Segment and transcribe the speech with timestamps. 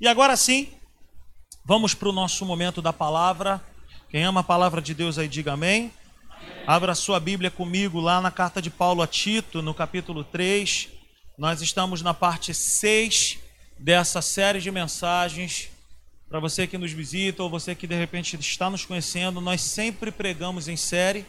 [0.00, 0.72] E agora sim,
[1.62, 3.62] vamos para o nosso momento da palavra.
[4.08, 5.92] Quem ama a palavra de Deus aí, diga amém.
[6.66, 10.88] Abra sua Bíblia comigo lá na carta de Paulo a Tito, no capítulo 3.
[11.36, 13.40] Nós estamos na parte 6
[13.78, 15.68] dessa série de mensagens.
[16.30, 20.10] Para você que nos visita ou você que de repente está nos conhecendo, nós sempre
[20.10, 21.26] pregamos em série.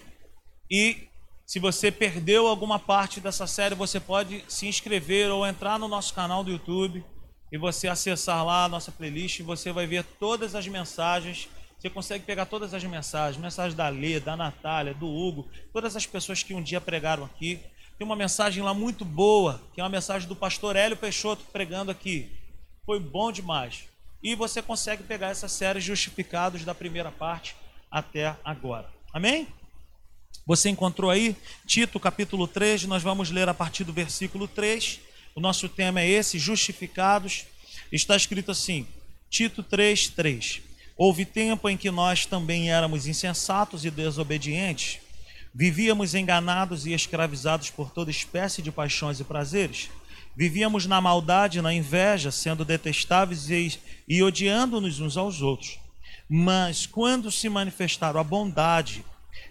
[0.71, 1.09] E
[1.45, 6.13] se você perdeu alguma parte dessa série, você pode se inscrever ou entrar no nosso
[6.13, 7.03] canal do YouTube
[7.51, 11.49] e você acessar lá a nossa playlist, você vai ver todas as mensagens.
[11.77, 16.05] Você consegue pegar todas as mensagens, mensagens da Lê, da Natália, do Hugo, todas as
[16.05, 17.59] pessoas que um dia pregaram aqui.
[17.97, 21.91] Tem uma mensagem lá muito boa, que é uma mensagem do pastor Hélio Peixoto pregando
[21.91, 22.31] aqui.
[22.85, 23.83] Foi bom demais.
[24.23, 27.55] E você consegue pegar essa série justificados da primeira parte
[27.89, 28.89] até agora.
[29.11, 29.47] Amém?
[30.45, 35.39] Você encontrou aí Tito capítulo 3, nós vamos ler a partir do versículo 3 o
[35.39, 37.45] nosso tema é esse, justificados.
[37.91, 38.87] Está escrito assim,
[39.29, 40.61] Tito 3:3.
[40.97, 44.99] Houve tempo em que nós também éramos insensatos e desobedientes,
[45.53, 49.89] vivíamos enganados e escravizados por toda espécie de paixões e prazeres.
[50.35, 55.79] Vivíamos na maldade e na inveja, sendo detestáveis e, e odiando-nos uns aos outros.
[56.29, 59.03] Mas quando se manifestaram a bondade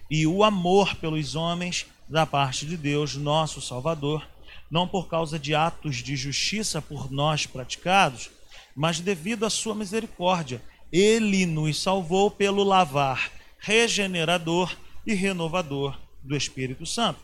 [0.09, 4.27] e o amor pelos homens da parte de Deus, nosso Salvador,
[4.71, 8.31] não por causa de atos de justiça por nós praticados,
[8.73, 10.61] mas devido à sua misericórdia.
[10.91, 17.19] Ele nos salvou pelo lavar regenerador e renovador do Espírito Santo,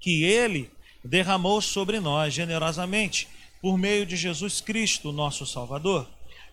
[0.00, 0.70] que ele
[1.04, 3.28] derramou sobre nós generosamente
[3.60, 6.08] por meio de Jesus Cristo, nosso Salvador.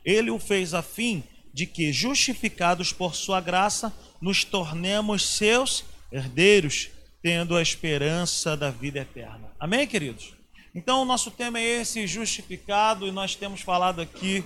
[0.06, 1.24] Ele o fez a fim
[1.54, 6.90] de que, justificados por sua graça, nos tornemos seus herdeiros
[7.28, 9.52] tendo a esperança da vida eterna.
[9.60, 10.34] Amém, queridos?
[10.74, 14.46] Então, o nosso tema é esse, justificado, e nós temos falado aqui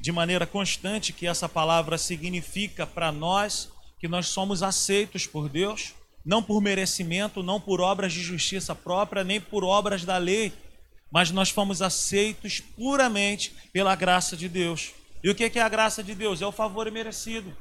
[0.00, 5.92] de maneira constante que essa palavra significa para nós que nós somos aceitos por Deus,
[6.24, 10.54] não por merecimento, não por obras de justiça própria, nem por obras da lei,
[11.10, 14.92] mas nós fomos aceitos puramente pela graça de Deus.
[15.22, 16.40] E o que é a graça de Deus?
[16.40, 17.54] É o favor imerecido.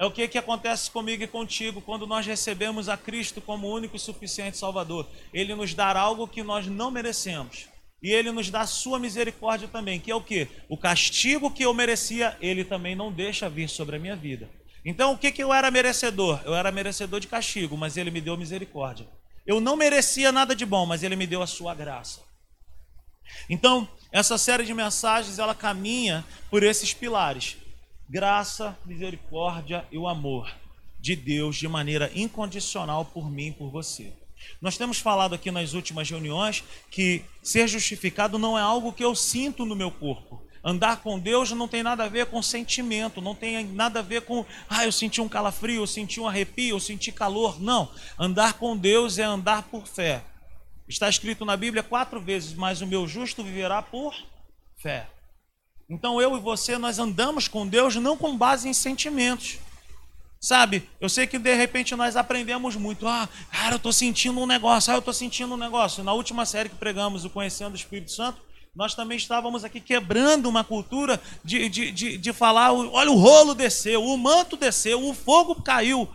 [0.00, 3.96] É o que, que acontece comigo e contigo quando nós recebemos a Cristo como único
[3.96, 5.06] e suficiente Salvador.
[5.30, 7.68] Ele nos dá algo que nós não merecemos.
[8.02, 10.48] E ele nos dá a sua misericórdia também, que é o que?
[10.70, 14.48] O castigo que eu merecia, ele também não deixa vir sobre a minha vida.
[14.82, 16.40] Então, o que, que eu era merecedor?
[16.46, 19.06] Eu era merecedor de castigo, mas ele me deu misericórdia.
[19.46, 22.22] Eu não merecia nada de bom, mas ele me deu a sua graça.
[23.50, 27.58] Então, essa série de mensagens, ela caminha por esses pilares
[28.10, 30.52] graça, misericórdia e o amor
[30.98, 34.12] de Deus de maneira incondicional por mim e por você.
[34.60, 39.14] Nós temos falado aqui nas últimas reuniões que ser justificado não é algo que eu
[39.14, 40.42] sinto no meu corpo.
[40.62, 44.22] Andar com Deus não tem nada a ver com sentimento, não tem nada a ver
[44.22, 47.62] com, ah, eu senti um calafrio, eu senti um arrepio, eu senti calor.
[47.62, 47.88] Não.
[48.18, 50.22] Andar com Deus é andar por fé.
[50.88, 54.14] Está escrito na Bíblia quatro vezes: Mas o meu justo viverá por
[54.76, 55.06] fé.
[55.90, 59.58] Então eu e você, nós andamos com Deus não com base em sentimentos.
[60.40, 63.06] Sabe, eu sei que de repente nós aprendemos muito.
[63.06, 66.04] Ah, cara, eu estou sentindo um negócio, ah, eu estou sentindo um negócio.
[66.04, 68.40] Na última série que pregamos, o Conhecendo o Espírito Santo,
[68.74, 73.54] nós também estávamos aqui quebrando uma cultura de, de, de, de falar: olha, o rolo
[73.54, 76.08] desceu, o manto desceu, o fogo caiu.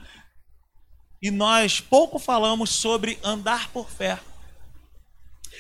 [1.22, 4.20] E nós pouco falamos sobre andar por fé.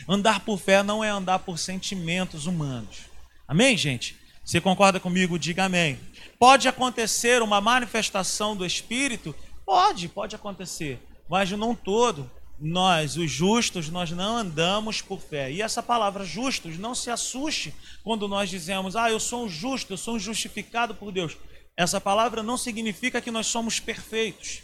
[0.07, 3.14] Andar por fé não é andar por sentimentos humanos.
[3.47, 4.17] Amém, gente?
[4.44, 5.38] Você concorda comigo?
[5.38, 6.00] Diga amém.
[6.39, 9.35] Pode acontecer uma manifestação do Espírito?
[9.66, 11.00] Pode, pode acontecer.
[11.29, 12.29] Mas não todo.
[12.59, 15.51] Nós, os justos, nós não andamos por fé.
[15.51, 17.73] E essa palavra justos, não se assuste
[18.03, 21.38] quando nós dizemos, ah, eu sou um justo, eu sou um justificado por Deus.
[21.78, 24.61] Essa palavra não significa que nós somos perfeitos.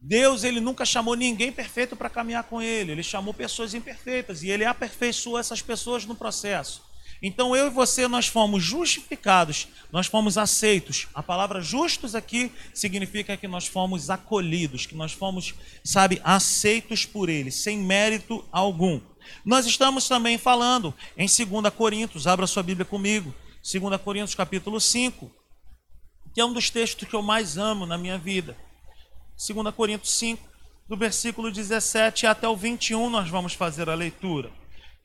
[0.00, 2.92] Deus, ele nunca chamou ninguém perfeito para caminhar com ele.
[2.92, 6.93] Ele chamou pessoas imperfeitas e ele aperfeiçoou essas pessoas no processo.
[7.26, 11.08] Então eu e você nós fomos justificados, nós fomos aceitos.
[11.14, 17.30] A palavra justos aqui significa que nós fomos acolhidos, que nós fomos, sabe, aceitos por
[17.30, 19.00] ele, sem mérito algum.
[19.42, 23.34] Nós estamos também falando em 2 Coríntios, abra sua Bíblia comigo.
[23.62, 25.32] 2 Coríntios capítulo 5,
[26.34, 28.54] que é um dos textos que eu mais amo na minha vida.
[29.34, 30.46] 2 Coríntios 5,
[30.86, 34.52] do versículo 17 até o 21 nós vamos fazer a leitura.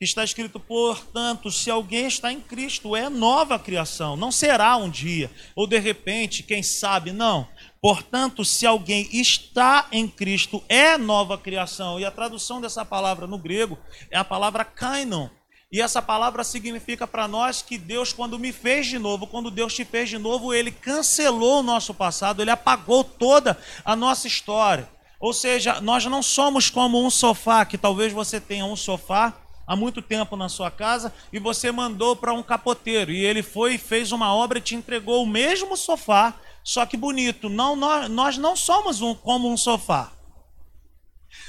[0.02, 5.30] Está escrito, portanto, se alguém está em Cristo, é nova criação, não será um dia,
[5.54, 7.46] ou de repente, quem sabe, não.
[7.82, 12.00] Portanto, se alguém está em Cristo, é nova criação.
[12.00, 13.78] E a tradução dessa palavra no grego
[14.10, 15.28] é a palavra kainon,
[15.70, 19.74] E essa palavra significa para nós que Deus, quando me fez de novo, quando Deus
[19.74, 24.88] te fez de novo, ele cancelou o nosso passado, ele apagou toda a nossa história.
[25.20, 29.36] Ou seja, nós não somos como um sofá, que talvez você tenha um sofá
[29.70, 33.78] há muito tempo na sua casa e você mandou para um capoteiro e ele foi
[33.78, 36.34] fez uma obra e te entregou o mesmo sofá,
[36.64, 37.48] só que bonito.
[37.48, 40.10] Não, nós, nós não somos um, como um sofá.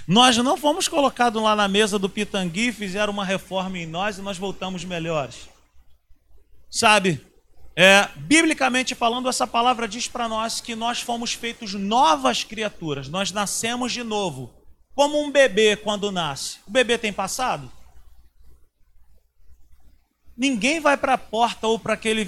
[0.07, 4.21] Nós não fomos colocados lá na mesa do Pitangui, fizeram uma reforma em nós e
[4.21, 5.49] nós voltamos melhores.
[6.69, 7.19] Sabe,
[7.75, 13.31] é, biblicamente falando, essa palavra diz para nós que nós fomos feitos novas criaturas, nós
[13.31, 14.53] nascemos de novo,
[14.93, 16.59] como um bebê quando nasce.
[16.67, 17.80] O bebê tem passado?
[20.41, 22.27] Ninguém vai para a porta ou para aquele,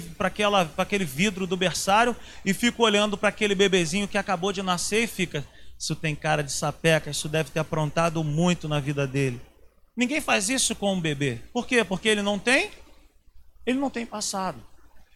[0.78, 2.14] aquele vidro do berçário
[2.44, 5.44] e fica olhando para aquele bebezinho que acabou de nascer e fica:
[5.76, 9.40] Isso tem cara de sapeca, isso deve ter aprontado muito na vida dele.
[9.96, 11.40] Ninguém faz isso com um bebê.
[11.52, 11.82] Por quê?
[11.82, 12.70] Porque ele não tem?
[13.66, 14.62] Ele não tem passado.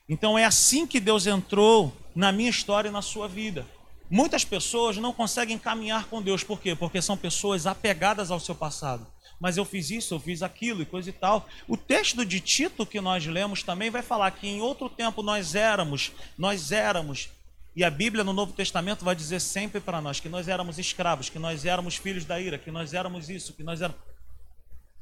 [0.08, 3.64] Então é assim que Deus entrou na minha história e na sua vida.
[4.10, 6.74] Muitas pessoas não conseguem caminhar com Deus, por quê?
[6.74, 9.06] Porque são pessoas apegadas ao seu passado.
[9.38, 11.46] Mas eu fiz isso, eu fiz aquilo e coisa e tal.
[11.68, 15.54] O texto de Tito que nós lemos também vai falar que em outro tempo nós
[15.54, 17.28] éramos, nós éramos,
[17.76, 21.28] e a Bíblia no Novo Testamento vai dizer sempre para nós que nós éramos escravos,
[21.28, 24.02] que nós éramos filhos da ira, que nós éramos isso, que nós éramos.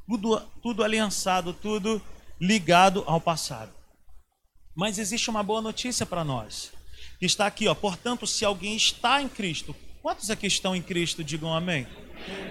[0.07, 2.03] Tudo, tudo aliançado, tudo
[2.39, 3.73] ligado ao passado.
[4.75, 6.71] Mas existe uma boa notícia para nós.
[7.19, 7.75] Que está aqui, ó.
[7.75, 11.25] Portanto, se alguém está em Cristo, quantos aqui estão em Cristo?
[11.25, 11.87] Digam amém.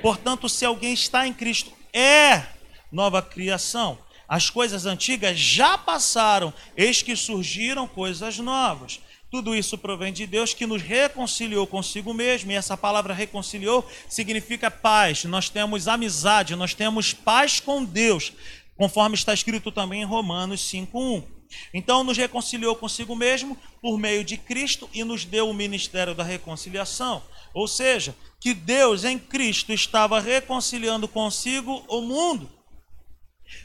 [0.02, 2.44] Portanto, se alguém está em Cristo, é
[2.92, 3.98] nova criação.
[4.28, 9.00] As coisas antigas já passaram, eis que surgiram coisas novas.
[9.30, 14.72] Tudo isso provém de Deus que nos reconciliou consigo mesmo, e essa palavra reconciliou significa
[14.72, 15.26] paz.
[15.26, 18.32] Nós temos amizade, nós temos paz com Deus,
[18.78, 21.35] conforme está escrito também em Romanos 5:1.
[21.74, 26.24] Então nos reconciliou consigo mesmo por meio de Cristo e nos deu o ministério da
[26.24, 27.22] reconciliação.
[27.54, 32.50] Ou seja, que Deus em Cristo estava reconciliando consigo o mundo,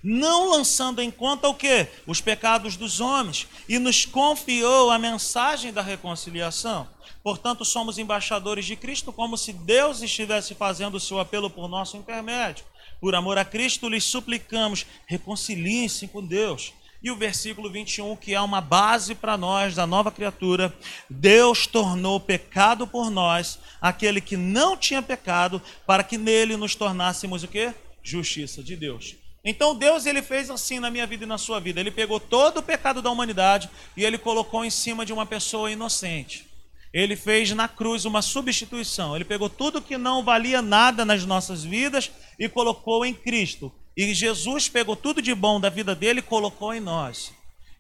[0.03, 1.87] não lançando em conta o que?
[2.07, 6.89] Os pecados dos homens, e nos confiou a mensagem da reconciliação.
[7.23, 11.97] Portanto, somos embaixadores de Cristo, como se Deus estivesse fazendo o seu apelo por nosso
[11.97, 12.65] intermédio.
[13.01, 16.73] Por amor a Cristo, lhes suplicamos, reconciliem-se com Deus.
[17.03, 20.75] E o versículo 21, que é uma base para nós da nova criatura,
[21.09, 27.43] Deus tornou pecado por nós aquele que não tinha pecado, para que nele nos tornássemos
[27.43, 27.73] o quê?
[28.03, 29.17] Justiça de Deus.
[29.43, 31.81] Então Deus ele fez assim na minha vida e na sua vida.
[31.81, 35.71] Ele pegou todo o pecado da humanidade e ele colocou em cima de uma pessoa
[35.71, 36.47] inocente.
[36.93, 39.15] Ele fez na cruz uma substituição.
[39.15, 43.73] Ele pegou tudo que não valia nada nas nossas vidas e colocou em Cristo.
[43.97, 47.33] E Jesus pegou tudo de bom da vida dele e colocou em nós.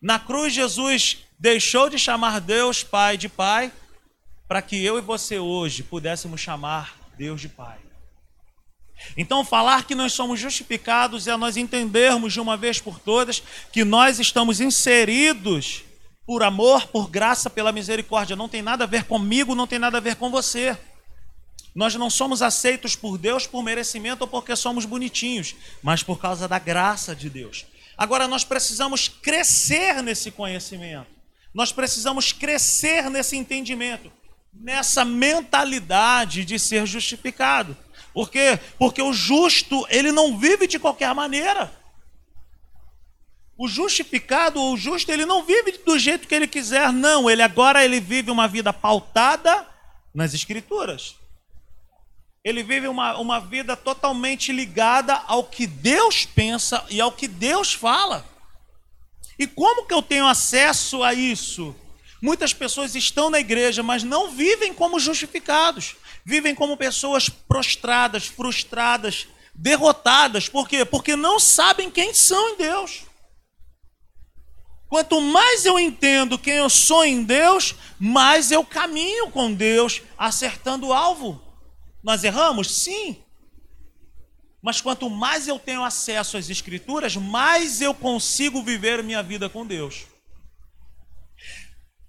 [0.03, 3.73] Na cruz, Jesus deixou de chamar Deus Pai de Pai,
[4.49, 7.79] para que eu e você hoje pudéssemos chamar Deus de Pai.
[9.17, 13.43] Então, falar que nós somos justificados é nós entendermos de uma vez por todas
[13.73, 15.85] que nós estamos inseridos
[16.27, 18.37] por amor, por graça, pela misericórdia.
[18.37, 20.79] Não tem nada a ver comigo, não tem nada a ver com você.
[21.75, 26.49] Nós não somos aceitos por Deus por merecimento ou porque somos bonitinhos, mas por causa
[26.49, 27.67] da graça de Deus.
[27.96, 31.06] Agora nós precisamos crescer nesse conhecimento.
[31.52, 34.11] Nós precisamos crescer nesse entendimento,
[34.52, 37.76] nessa mentalidade de ser justificado.
[38.12, 38.59] Por quê?
[38.78, 41.73] Porque o justo, ele não vive de qualquer maneira.
[43.56, 47.28] O justificado o justo, ele não vive do jeito que ele quiser, não.
[47.28, 49.66] Ele agora ele vive uma vida pautada
[50.14, 51.20] nas escrituras.
[52.42, 57.75] Ele vive uma, uma vida totalmente ligada ao que Deus pensa e ao que Deus
[57.75, 58.25] fala.
[59.38, 61.75] E como que eu tenho acesso a isso?
[62.20, 65.97] Muitas pessoas estão na igreja, mas não vivem como justificados.
[66.25, 70.49] Vivem como pessoas prostradas, frustradas, derrotadas.
[70.49, 70.85] Por quê?
[70.85, 73.02] Porque não sabem quem são em Deus.
[74.88, 80.88] Quanto mais eu entendo quem eu sou em Deus, mais eu caminho com Deus, acertando
[80.88, 81.50] o alvo.
[82.02, 82.71] Nós erramos?
[82.71, 83.23] Sim.
[84.62, 89.66] Mas quanto mais eu tenho acesso às Escrituras, mais eu consigo viver minha vida com
[89.66, 90.07] Deus.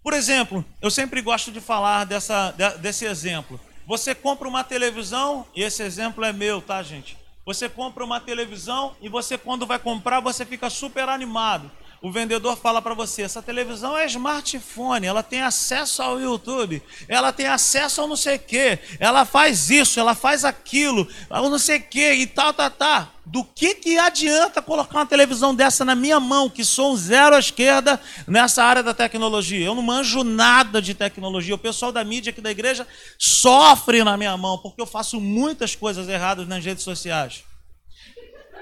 [0.04, 3.60] Por exemplo, eu sempre gosto de falar dessa, desse exemplo.
[3.86, 7.18] Você compra uma televisão, e esse exemplo é meu, tá, gente?
[7.46, 11.72] Você compra uma televisão e você, quando vai comprar, você fica super animado.
[12.02, 17.32] O vendedor fala para você: essa televisão é smartphone, ela tem acesso ao YouTube, ela
[17.32, 21.60] tem acesso ao não sei o que, ela faz isso, ela faz aquilo, ao não
[21.60, 23.08] sei o que e tal, tal, tal.
[23.24, 27.36] Do que, que adianta colocar uma televisão dessa na minha mão, que sou um zero
[27.36, 29.64] à esquerda nessa área da tecnologia?
[29.64, 31.54] Eu não manjo nada de tecnologia.
[31.54, 32.86] O pessoal da mídia aqui da igreja
[33.18, 37.44] sofre na minha mão, porque eu faço muitas coisas erradas nas redes sociais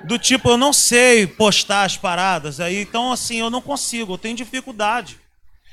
[0.03, 4.17] do tipo, eu não sei postar as paradas, aí então assim, eu não consigo, eu
[4.17, 5.19] tenho dificuldade.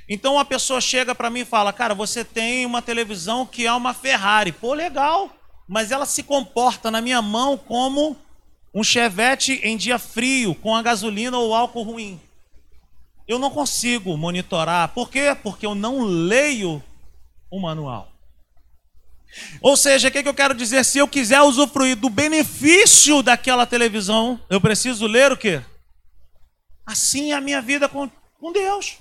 [0.08, 3.72] Então uma pessoa chega para mim e fala: "Cara, você tem uma televisão que é
[3.72, 4.52] uma Ferrari".
[4.52, 5.30] Pô, legal,
[5.68, 8.16] mas ela se comporta na minha mão como
[8.74, 12.20] um Chevette em dia frio, com a gasolina ou álcool ruim.
[13.26, 14.90] Eu não consigo monitorar.
[14.90, 15.36] Por quê?
[15.42, 16.82] Porque eu não leio
[17.50, 18.15] o manual.
[19.60, 20.84] Ou seja, o que, que eu quero dizer?
[20.84, 25.62] Se eu quiser usufruir do benefício daquela televisão, eu preciso ler o quê?
[26.84, 28.96] Assim é a minha vida com, com Deus.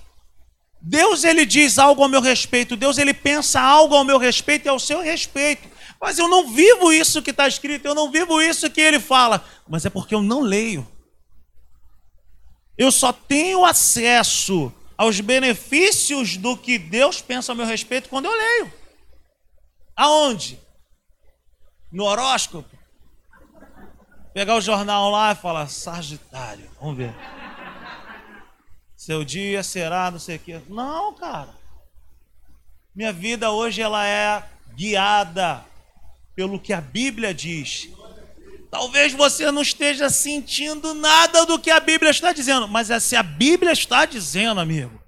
[0.81, 4.69] Deus ele diz algo ao meu respeito, Deus ele pensa algo ao meu respeito e
[4.69, 5.67] ao seu respeito.
[5.99, 9.43] Mas eu não vivo isso que está escrito, eu não vivo isso que ele fala.
[9.67, 10.87] Mas é porque eu não leio.
[12.77, 18.31] Eu só tenho acesso aos benefícios do que Deus pensa ao meu respeito quando eu
[18.31, 18.73] leio.
[19.95, 20.59] Aonde?
[21.91, 22.75] No horóscopo?
[24.33, 27.15] Pegar o jornal lá e falar, Sagitário, vamos ver.
[28.97, 30.61] Seu dia será não sei o quê.
[30.67, 31.55] Não, cara.
[32.93, 35.63] Minha vida hoje ela é guiada
[36.35, 37.89] pelo que a Bíblia diz.
[38.69, 43.15] Talvez você não esteja sentindo nada do que a Bíblia está dizendo, mas é se
[43.15, 45.01] a Bíblia está dizendo, amigo,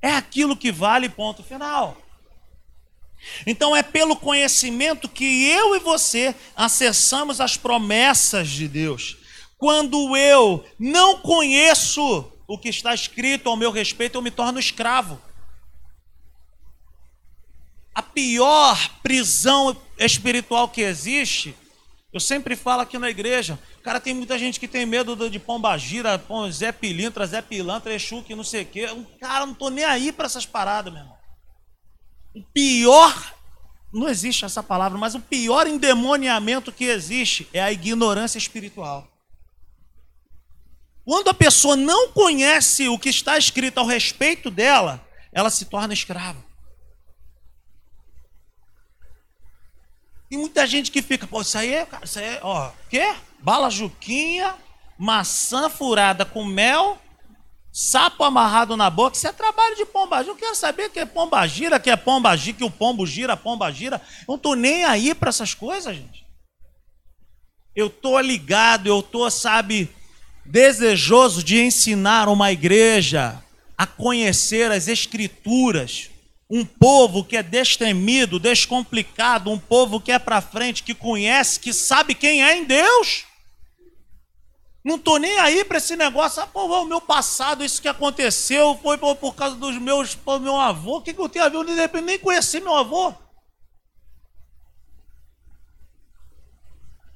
[0.00, 1.96] é aquilo que vale, ponto final.
[3.46, 9.16] Então é pelo conhecimento que eu e você acessamos as promessas de Deus.
[9.56, 15.20] Quando eu não conheço o que está escrito ao meu respeito, eu me torno escravo.
[17.94, 21.54] A pior prisão espiritual que existe,
[22.12, 26.22] eu sempre falo aqui na igreja, cara, tem muita gente que tem medo de pombagira,
[26.50, 28.86] Zé Pilintra, Zé Pilantra, Exu, que não sei o quê.
[29.20, 31.17] Cara, não tô nem aí para essas paradas, meu irmão.
[32.34, 33.34] O pior,
[33.92, 39.08] não existe essa palavra, mas o pior endemoniamento que existe é a ignorância espiritual.
[41.04, 45.94] Quando a pessoa não conhece o que está escrito ao respeito dela, ela se torna
[45.94, 46.44] escrava.
[50.30, 53.14] E muita gente que fica, pô, isso aí é, isso aí é, ó, quê?
[53.38, 54.54] Bala juquinha,
[54.98, 57.00] maçã furada com mel
[57.72, 60.30] sapo amarrado na boca, isso é trabalho de pomba gira.
[60.30, 63.36] Eu quero saber que é pomba gira, que é pomba gira, que o pombo gira,
[63.36, 64.00] pomba gira.
[64.20, 66.26] Eu não estou nem aí para essas coisas, gente.
[67.74, 69.88] Eu estou ligado, eu estou, sabe,
[70.44, 73.42] desejoso de ensinar uma igreja
[73.76, 76.10] a conhecer as escrituras.
[76.50, 81.72] Um povo que é destemido, descomplicado, um povo que é para frente, que conhece, que
[81.72, 83.27] sabe quem é em Deus.
[84.84, 86.42] Não estou nem aí para esse negócio.
[86.42, 90.40] Ah, pô, o meu passado, isso que aconteceu, foi por, por causa dos meus, do
[90.40, 90.98] meu avô.
[90.98, 91.56] O que, que eu tenho a ver?
[91.56, 93.12] Eu nem conheci meu avô.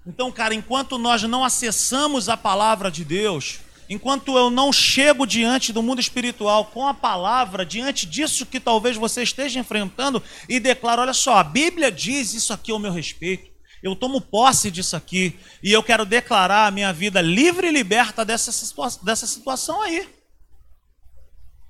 [0.05, 5.73] Então, cara, enquanto nós não acessamos a palavra de Deus, enquanto eu não chego diante
[5.73, 11.03] do mundo espiritual com a palavra, diante disso que talvez você esteja enfrentando, e declaro:
[11.03, 13.52] olha só, a Bíblia diz isso aqui ao meu respeito.
[13.83, 18.25] Eu tomo posse disso aqui e eu quero declarar a minha vida livre e liberta
[18.25, 20.09] dessa, situa dessa situação aí.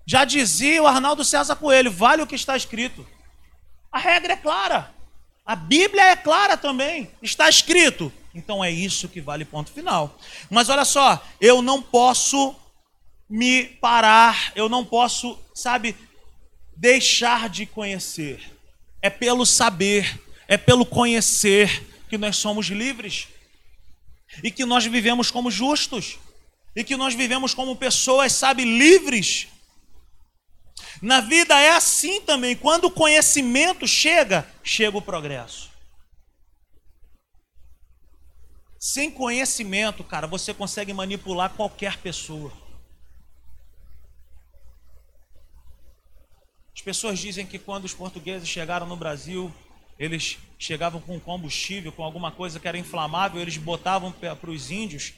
[0.06, 3.06] Já dizia o Arnaldo César Coelho: vale o que está escrito.
[3.90, 4.92] A regra é clara.
[5.44, 7.10] A Bíblia é clara também.
[7.22, 8.12] Está escrito.
[8.34, 10.18] Então é isso que vale, ponto final.
[10.50, 12.54] Mas olha só, eu não posso
[13.28, 15.96] me parar, eu não posso, sabe,
[16.76, 18.52] deixar de conhecer.
[19.00, 23.28] É pelo saber, é pelo conhecer, que nós somos livres
[24.44, 26.18] e que nós vivemos como justos
[26.76, 29.48] e que nós vivemos como pessoas, sabe, livres.
[31.00, 35.70] Na vida é assim também, quando o conhecimento chega, chega o progresso.
[38.78, 42.52] Sem conhecimento, cara, você consegue manipular qualquer pessoa.
[46.74, 49.50] As pessoas dizem que quando os portugueses chegaram no Brasil,
[49.98, 55.14] eles chegavam com combustível, com alguma coisa que era inflamável, eles botavam para os índios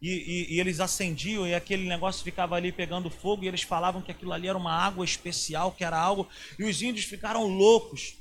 [0.00, 4.02] e, e, e, eles acendiam e aquele negócio ficava ali pegando fogo e eles falavam
[4.02, 6.28] que aquilo ali era uma água especial, que era algo,
[6.58, 8.14] e os índios ficaram loucos.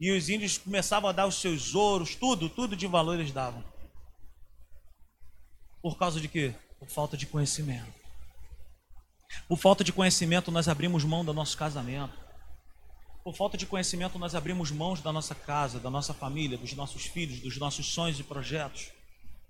[0.00, 3.64] E os índios começavam a dar os seus ouros, tudo, tudo de valor eles davam.
[5.80, 6.54] Por causa de quê?
[6.78, 7.92] Por falta de conhecimento.
[9.48, 12.21] Por falta de conhecimento, nós abrimos mão do nosso casamento.
[13.24, 17.06] Por falta de conhecimento, nós abrimos mãos da nossa casa, da nossa família, dos nossos
[17.06, 18.90] filhos, dos nossos sonhos e projetos.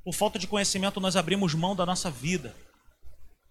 [0.05, 2.55] Por falta de conhecimento, nós abrimos mão da nossa vida.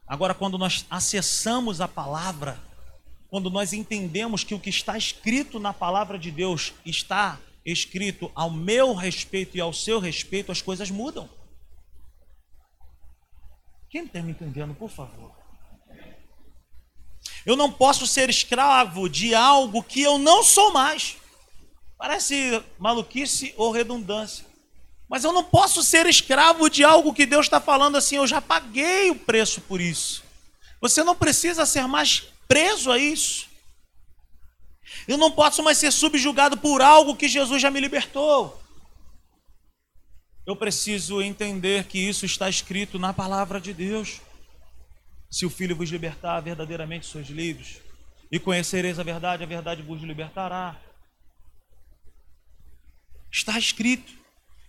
[0.05, 2.59] Agora, quando nós acessamos a palavra,
[3.29, 8.51] quando nós entendemos que o que está escrito na palavra de Deus está escrito ao
[8.51, 11.27] meu respeito e ao seu respeito, as coisas mudam.
[13.89, 15.40] Quem está me entendendo, por favor?
[17.45, 21.17] Eu não posso ser escravo de algo que eu não sou mais.
[21.97, 24.45] Parece maluquice ou redundância.
[25.09, 28.41] Mas eu não posso ser escravo de algo que Deus está falando assim, eu já
[28.41, 30.23] paguei o preço por isso.
[30.79, 33.47] Você não precisa ser mais preso a isso.
[35.07, 38.61] Eu não posso mais ser subjugado por algo que Jesus já me libertou.
[40.45, 44.21] Eu preciso entender que isso está escrito na palavra de Deus.
[45.31, 47.81] Se o Filho vos libertar, verdadeiramente sois livres.
[48.29, 50.77] E conhecereis a verdade, a verdade vos libertará.
[53.31, 54.11] Está escrito.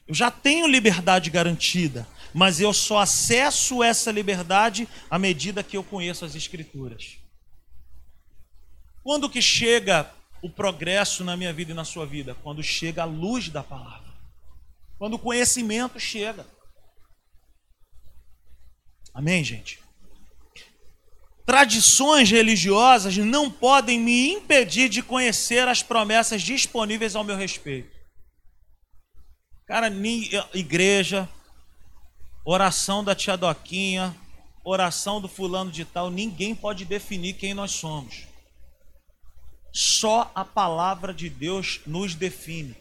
[0.06, 5.82] Eu já tenho liberdade garantida, mas eu só acesso essa liberdade à medida que eu
[5.82, 7.18] conheço as Escrituras.
[9.02, 12.36] Quando que chega o progresso na minha vida e na sua vida?
[12.36, 14.12] Quando chega a luz da palavra.
[14.96, 16.46] Quando o conhecimento chega.
[19.12, 19.81] Amém, gente?
[21.52, 27.94] Tradições religiosas não podem me impedir de conhecer as promessas disponíveis ao meu respeito.
[29.66, 29.92] Cara,
[30.54, 31.28] igreja,
[32.42, 34.16] oração da tia Doquinha,
[34.64, 38.26] oração do fulano de tal, ninguém pode definir quem nós somos.
[39.74, 42.74] Só a palavra de Deus nos define.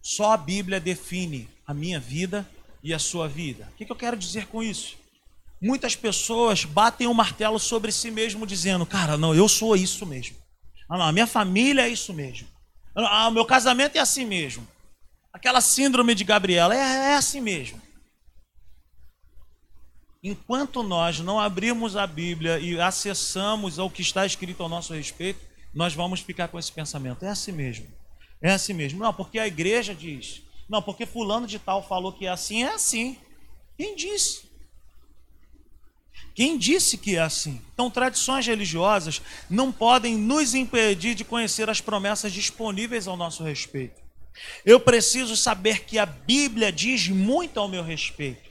[0.00, 2.48] Só a Bíblia define a minha vida
[2.82, 3.68] e a sua vida.
[3.74, 5.01] O que eu quero dizer com isso?
[5.62, 10.04] Muitas pessoas batem o um martelo sobre si mesmo, dizendo: Cara, não, eu sou isso
[10.04, 10.36] mesmo.
[10.90, 12.48] Ah, não, a minha família é isso mesmo.
[12.96, 14.66] Ah, o meu casamento é assim mesmo.
[15.32, 17.80] Aquela síndrome de Gabriela é, é assim mesmo.
[20.20, 25.40] Enquanto nós não abrirmos a Bíblia e acessamos ao que está escrito ao nosso respeito,
[25.72, 27.24] nós vamos ficar com esse pensamento.
[27.24, 27.86] É assim mesmo.
[28.42, 28.98] É assim mesmo.
[28.98, 30.42] Não, porque a igreja diz.
[30.68, 33.16] Não, porque fulano de tal falou que é assim, é assim.
[33.76, 34.51] Quem disse?
[36.34, 37.60] Quem disse que é assim?
[37.74, 44.00] Então, tradições religiosas não podem nos impedir de conhecer as promessas disponíveis ao nosso respeito.
[44.64, 48.50] Eu preciso saber que a Bíblia diz muito ao meu respeito.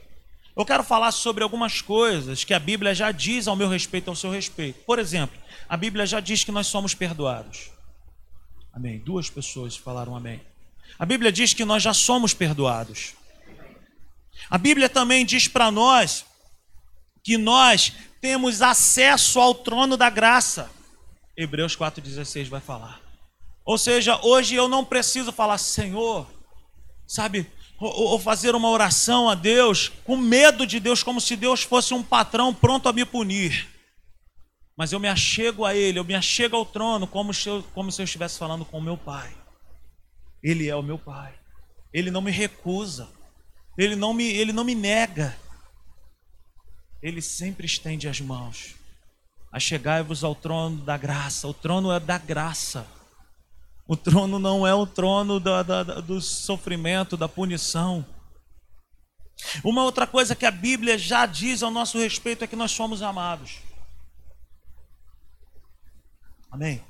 [0.54, 4.16] Eu quero falar sobre algumas coisas que a Bíblia já diz ao meu respeito, ao
[4.16, 4.80] seu respeito.
[4.84, 5.36] Por exemplo,
[5.68, 7.70] a Bíblia já diz que nós somos perdoados.
[8.72, 8.98] Amém.
[8.98, 10.40] Duas pessoas falaram amém.
[10.98, 13.14] A Bíblia diz que nós já somos perdoados.
[14.50, 16.24] A Bíblia também diz para nós
[17.22, 20.70] que nós temos acesso ao trono da graça.
[21.36, 23.00] Hebreus 4,16 vai falar.
[23.64, 26.26] Ou seja, hoje eu não preciso falar, Senhor,
[27.06, 27.46] sabe,
[27.78, 32.02] ou, fazer uma oração a Deus com medo de Deus, como se Deus fosse um
[32.02, 33.68] patrão pronto a me punir.
[34.76, 37.92] Mas eu me achego a Ele, eu me achego ao trono como se eu, como
[37.92, 39.32] se eu estivesse falando com o meu Pai.
[40.42, 41.34] Ele é o meu Pai.
[41.92, 43.08] Ele não me recusa.
[43.78, 45.36] Ele não me, ele não me nega
[47.02, 48.76] ele sempre estende as mãos.
[49.50, 51.48] Achegai-vos ao trono da graça.
[51.48, 52.86] O trono é da graça.
[53.86, 58.06] O trono não é o trono do, do, do sofrimento, da punição.
[59.64, 63.02] Uma outra coisa que a Bíblia já diz ao nosso respeito é que nós somos
[63.02, 63.58] amados.
[66.50, 66.82] Amém?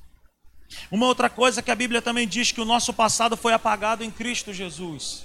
[0.91, 4.11] Uma outra coisa que a Bíblia também diz que o nosso passado foi apagado em
[4.11, 5.25] Cristo Jesus.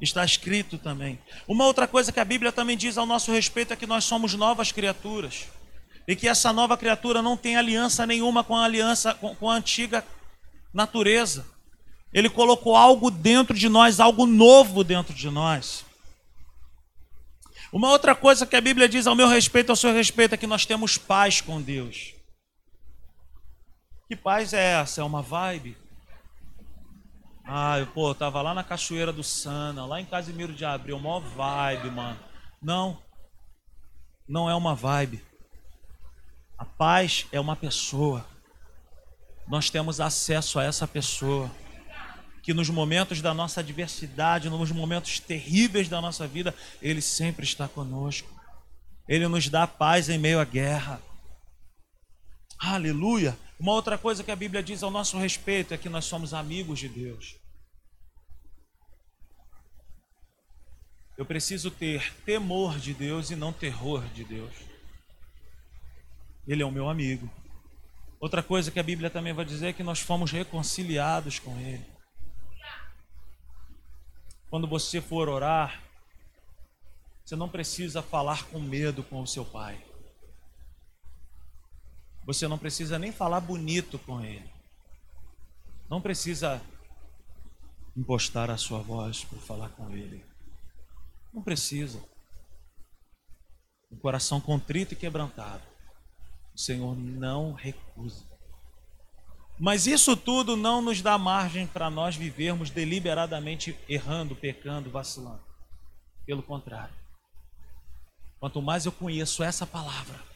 [0.00, 1.18] Está escrito também.
[1.46, 4.34] Uma outra coisa que a Bíblia também diz ao nosso respeito é que nós somos
[4.34, 5.48] novas criaturas.
[6.06, 9.54] E que essa nova criatura não tem aliança nenhuma com a aliança com, com a
[9.54, 10.04] antiga
[10.72, 11.44] natureza.
[12.12, 15.84] Ele colocou algo dentro de nós, algo novo dentro de nós.
[17.72, 20.46] Uma outra coisa que a Bíblia diz ao meu respeito, ao seu respeito, é que
[20.46, 22.14] nós temos paz com Deus.
[24.08, 25.02] Que paz é essa?
[25.02, 25.76] É uma vibe?
[27.50, 30.98] Ah, eu, pô, eu tava lá na Cachoeira do Sana, lá em Casimiro de Abril,
[30.98, 32.20] maior vibe, mano.
[32.60, 33.02] Não,
[34.28, 35.24] não é uma vibe.
[36.58, 38.26] A paz é uma pessoa.
[39.46, 41.50] Nós temos acesso a essa pessoa.
[42.42, 47.66] Que nos momentos da nossa adversidade, nos momentos terríveis da nossa vida, Ele sempre está
[47.66, 48.28] conosco.
[49.08, 51.00] Ele nos dá paz em meio à guerra.
[52.58, 53.34] Aleluia.
[53.58, 56.78] Uma outra coisa que a Bíblia diz ao nosso respeito é que nós somos amigos
[56.78, 57.36] de Deus.
[61.16, 64.54] Eu preciso ter temor de Deus e não terror de Deus.
[66.46, 67.28] Ele é o meu amigo.
[68.20, 71.84] Outra coisa que a Bíblia também vai dizer é que nós fomos reconciliados com Ele.
[74.48, 75.82] Quando você for orar,
[77.24, 79.87] você não precisa falar com medo com o seu pai.
[82.28, 84.46] Você não precisa nem falar bonito com ele.
[85.88, 86.60] Não precisa
[87.96, 90.22] impostar a sua voz para falar com ele.
[91.32, 91.98] Não precisa.
[93.90, 95.62] Um coração contrito e quebrantado.
[96.54, 98.26] O Senhor não recusa.
[99.58, 105.42] Mas isso tudo não nos dá margem para nós vivermos deliberadamente errando, pecando, vacilando.
[106.26, 106.94] Pelo contrário.
[108.38, 110.28] Quanto mais eu conheço essa palavra,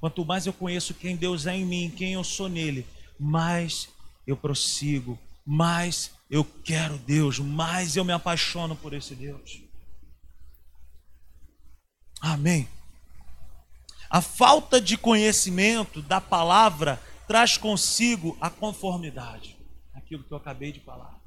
[0.00, 2.86] quanto mais eu conheço quem Deus é em mim, quem eu sou nele,
[3.18, 3.88] mais
[4.26, 9.60] eu prossigo, mais eu quero Deus, mais eu me apaixono por esse Deus.
[12.20, 12.68] Amém.
[14.08, 19.56] A falta de conhecimento da palavra traz consigo a conformidade.
[19.94, 21.20] Aquilo que eu acabei de falar.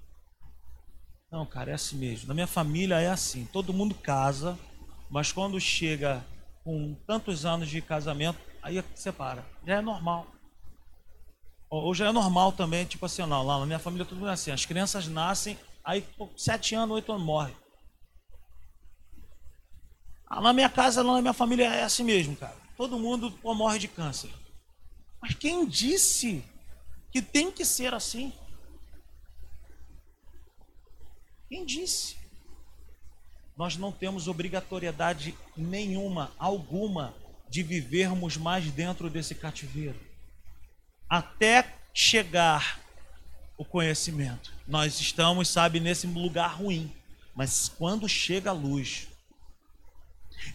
[1.31, 2.27] Não, cara, é assim mesmo.
[2.27, 3.45] Na minha família é assim.
[3.51, 4.59] Todo mundo casa,
[5.09, 6.23] mas quando chega
[6.63, 9.45] com tantos anos de casamento, aí separa.
[9.67, 10.26] Já é normal.
[11.69, 14.52] Ou já é normal também, tipo assim, não, lá na minha família tudo é assim.
[14.52, 17.56] As crianças nascem, aí sete anos, oito anos morrem.
[20.28, 22.56] Ah, na minha casa, lá na minha família é assim mesmo, cara.
[22.78, 24.32] Todo mundo pô, morre de câncer.
[25.21, 26.43] Mas quem disse
[27.12, 28.34] que tem que ser assim?
[31.49, 32.17] Quem disse?
[33.56, 37.13] Nós não temos obrigatoriedade nenhuma, alguma,
[37.53, 39.99] de vivermos mais dentro desse cativeiro.
[41.07, 42.79] Até chegar
[43.55, 44.51] o conhecimento.
[44.67, 46.91] Nós estamos, sabe, nesse lugar ruim.
[47.35, 49.07] Mas quando chega a luz,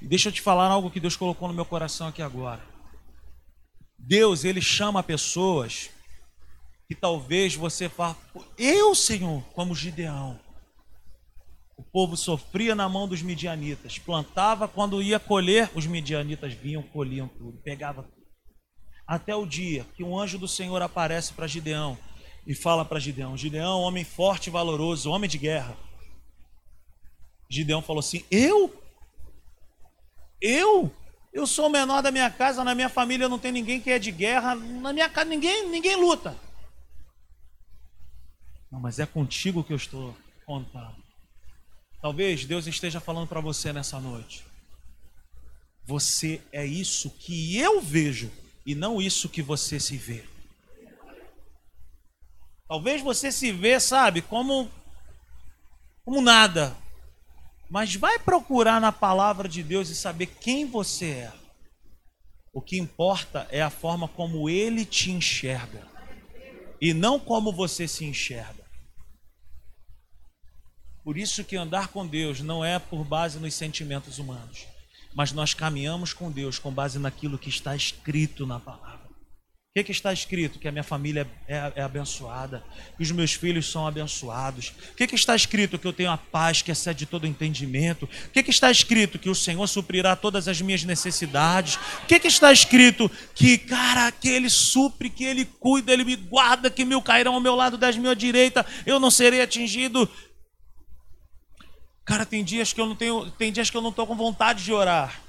[0.03, 2.65] deixa eu te falar algo que Deus colocou no meu coração aqui agora.
[3.97, 5.91] Deus, ele chama pessoas
[6.89, 8.17] que talvez você fale,
[8.59, 10.41] eu, Senhor, como Gideão.
[11.79, 17.29] O povo sofria na mão dos midianitas, plantava, quando ia colher, os midianitas vinham, colhiam
[17.29, 18.27] tudo, pegavam tudo.
[19.07, 21.97] Até o dia que um anjo do Senhor aparece para Gideão
[22.45, 25.77] e fala para Gideão: Gideão, homem forte e valoroso, homem de guerra.
[27.49, 28.75] Gideão falou assim: Eu?
[30.41, 30.93] Eu?
[31.33, 34.01] Eu sou o menor da minha casa, na minha família não tem ninguém que é
[34.01, 36.37] de guerra, na minha casa ninguém, ninguém luta.
[38.71, 40.15] Não, mas é contigo que eu estou
[40.45, 41.08] contando.
[42.01, 44.45] Talvez Deus esteja falando para você nessa noite.
[45.85, 48.31] Você é isso que eu vejo
[48.65, 50.25] e não isso que você se vê.
[52.69, 54.71] Talvez você se vê, sabe, como
[56.05, 56.75] como nada,
[57.69, 61.33] mas vai procurar na palavra de Deus e saber quem você é.
[62.53, 65.87] O que importa é a forma como ele te enxerga
[66.81, 68.58] e não como você se enxerga.
[71.09, 74.67] Por isso que andar com Deus não é por base nos sentimentos humanos,
[75.15, 79.09] mas nós caminhamos com Deus com base naquilo que está escrito na palavra
[79.79, 80.59] que, que está escrito?
[80.59, 82.65] Que a minha família é, é, abençoada,
[82.97, 84.73] que os meus filhos são abençoados.
[84.93, 85.79] O que, que está escrito?
[85.79, 88.05] Que eu tenho a paz que excede todo entendimento.
[88.05, 89.19] O que, que está escrito?
[89.19, 91.77] Que o Senhor suprirá todas as minhas necessidades.
[92.03, 93.11] O que, que está escrito?
[93.35, 97.41] Que, cara, que Ele supre, que Ele cuida, Ele me guarda, que mil cairão ao
[97.41, 100.09] meu lado, dez mil à direita, eu não serei atingido.
[102.09, 104.65] Cara, tem dias que eu não tenho, tem dias que eu não estou com vontade
[104.65, 105.21] de orar.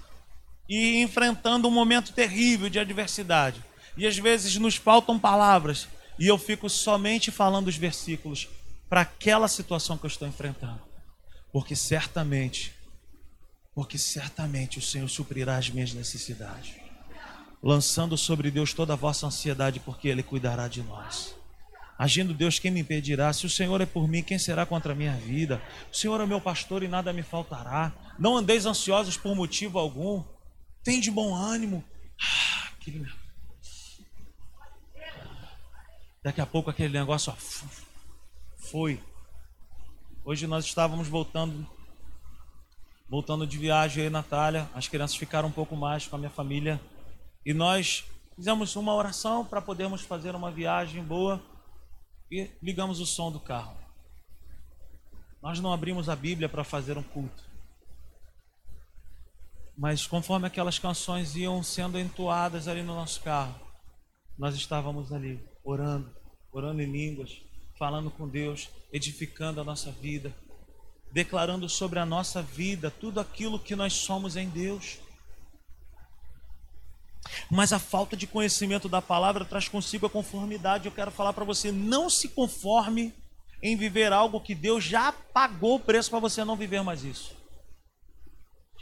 [0.70, 3.62] E enfrentando um momento terrível de adversidade.
[3.98, 8.48] E às vezes nos faltam palavras e eu fico somente falando os versículos
[8.88, 10.80] para aquela situação que eu estou enfrentando.
[11.52, 12.74] Porque certamente,
[13.76, 16.76] porque certamente o Senhor suprirá as minhas necessidades.
[17.62, 21.36] Lançando sobre Deus toda a vossa ansiedade, porque Ele cuidará de nós.
[22.00, 23.34] Agindo Deus, quem me impedirá?
[23.34, 25.62] Se o Senhor é por mim, quem será contra a minha vida?
[25.92, 27.92] O Senhor é meu pastor e nada me faltará.
[28.18, 30.24] Não andeis ansiosos por motivo algum.
[30.82, 31.84] Tem de bom ânimo.
[32.22, 33.14] Ah, que lindo.
[36.24, 37.70] Daqui a pouco aquele negócio ó,
[38.56, 39.04] foi.
[40.24, 41.68] Hoje nós estávamos voltando
[43.10, 44.70] voltando de viagem aí, Natália.
[44.74, 46.80] As crianças ficaram um pouco mais com a minha família
[47.46, 48.06] e nós
[48.38, 51.44] fizemos uma oração para podermos fazer uma viagem boa
[52.32, 53.78] e ligamos o som do carro.
[55.42, 57.44] Nós não abrimos a Bíblia para fazer um culto.
[59.78, 63.60] Mas conforme aquelas canções iam sendo entoadas ali no nosso carro,
[64.38, 66.14] nós estávamos ali orando,
[66.52, 67.42] orando em línguas,
[67.78, 70.36] falando com Deus, edificando a nossa vida,
[71.14, 75.00] declarando sobre a nossa vida tudo aquilo que nós somos em Deus.
[77.50, 80.86] Mas a falta de conhecimento da palavra traz consigo a conformidade.
[80.86, 83.14] Eu quero falar para você: não se conforme
[83.62, 87.36] em viver algo que Deus já pagou o preço para você não viver mais isso.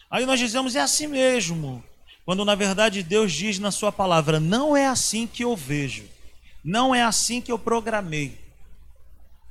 [0.10, 1.84] Aí nós dizemos: é assim mesmo.
[2.26, 6.08] Quando na verdade Deus diz na Sua palavra: não é assim que eu vejo,
[6.64, 8.46] não é assim que eu programei.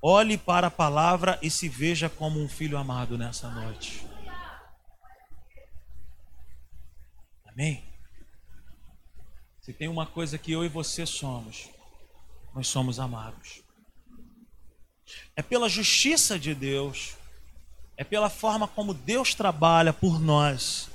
[0.03, 4.07] Olhe para a palavra e se veja como um filho amado nessa noite.
[7.47, 7.83] Amém?
[9.67, 11.69] Se tem uma coisa que eu e você somos,
[12.55, 13.63] nós somos amados.
[15.35, 17.15] É pela justiça de Deus,
[17.97, 20.89] é pela forma como Deus trabalha por nós,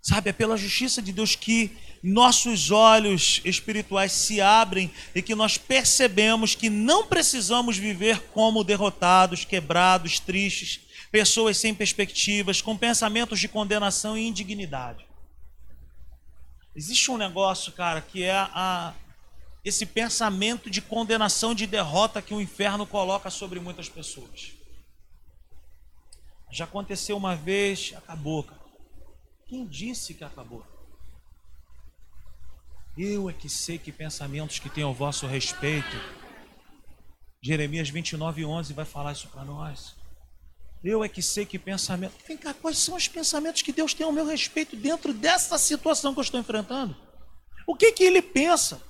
[0.00, 0.30] sabe?
[0.30, 6.54] É pela justiça de Deus que nossos olhos espirituais se abrem e que nós percebemos
[6.54, 10.78] que não precisamos viver como derrotados, quebrados, tristes,
[11.10, 15.05] pessoas sem perspectivas, com pensamentos de condenação e indignidade.
[16.76, 18.92] Existe um negócio, cara, que é a,
[19.64, 24.52] esse pensamento de condenação, de derrota que o inferno coloca sobre muitas pessoas.
[26.52, 28.60] Já aconteceu uma vez, acabou, cara.
[29.46, 30.66] Quem disse que acabou?
[32.96, 35.96] Eu é que sei que pensamentos que tenho ao vosso respeito.
[37.42, 39.96] Jeremias 29, 11 vai falar isso para nós.
[40.86, 42.14] Eu é que sei que pensamento.
[42.28, 46.14] Vem cá, quais são os pensamentos que Deus tem ao meu respeito dentro dessa situação
[46.14, 46.96] que eu estou enfrentando?
[47.66, 48.80] O que que ele pensa?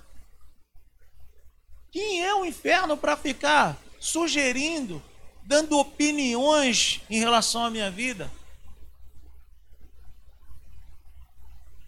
[1.90, 5.02] Quem é o inferno para ficar sugerindo,
[5.42, 8.30] dando opiniões em relação à minha vida?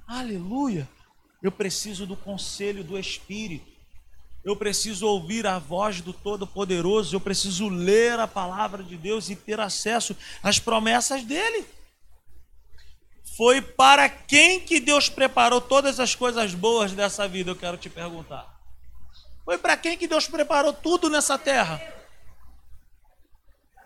[0.06, 0.88] Aleluia!
[1.42, 3.67] Eu preciso do conselho do Espírito
[4.44, 9.36] eu preciso ouvir a voz do Todo-Poderoso, eu preciso ler a palavra de Deus e
[9.36, 11.66] ter acesso às promessas dele.
[13.36, 17.90] Foi para quem que Deus preparou todas as coisas boas dessa vida, eu quero te
[17.90, 18.58] perguntar.
[19.44, 21.80] Foi para quem que Deus preparou tudo nessa terra?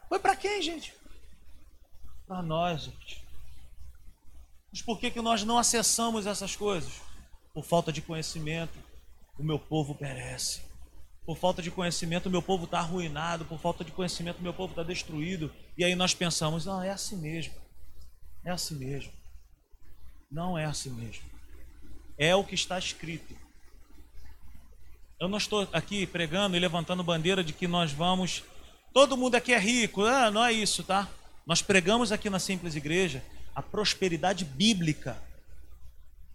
[0.09, 0.95] Foi para quem, gente?
[2.27, 3.23] Para nós, gente.
[4.71, 6.93] Mas por que, que nós não acessamos essas coisas?
[7.53, 8.79] Por falta de conhecimento,
[9.39, 10.63] o meu povo perece.
[11.25, 13.45] Por falta de conhecimento, o meu povo está arruinado.
[13.45, 15.53] Por falta de conhecimento, o meu povo está destruído.
[15.77, 17.55] E aí nós pensamos: não, é assim mesmo.
[18.45, 19.13] É assim mesmo.
[20.31, 21.25] Não é assim mesmo.
[22.19, 23.37] É o que está escrito.
[25.21, 28.43] Eu não estou aqui pregando e levantando bandeira de que nós vamos.
[28.93, 30.05] Todo mundo aqui é rico.
[30.05, 31.09] Ah, não é isso, tá?
[31.47, 35.17] Nós pregamos aqui na simples igreja a prosperidade bíblica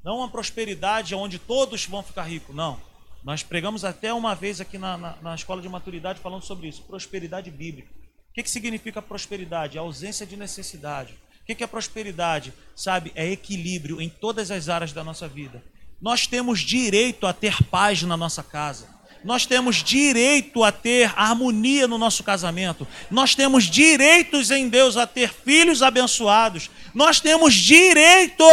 [0.04, 2.80] não uma prosperidade onde todos vão ficar ricos, não.
[3.24, 6.84] Nós pregamos até uma vez aqui na, na, na escola de maturidade falando sobre isso,
[6.84, 7.90] prosperidade bíblica.
[8.30, 9.78] O que, que significa prosperidade?
[9.78, 11.14] A ausência de necessidade.
[11.42, 12.54] O que, que é prosperidade?
[12.76, 15.64] Sabe, é equilíbrio em todas as áreas da nossa vida.
[16.02, 18.96] Nós temos direito a ter paz na nossa casa.
[19.24, 22.88] Nós temos direito a ter harmonia no nosso casamento.
[23.10, 26.70] Nós temos direitos em Deus a ter filhos abençoados.
[26.94, 28.46] Nós temos direito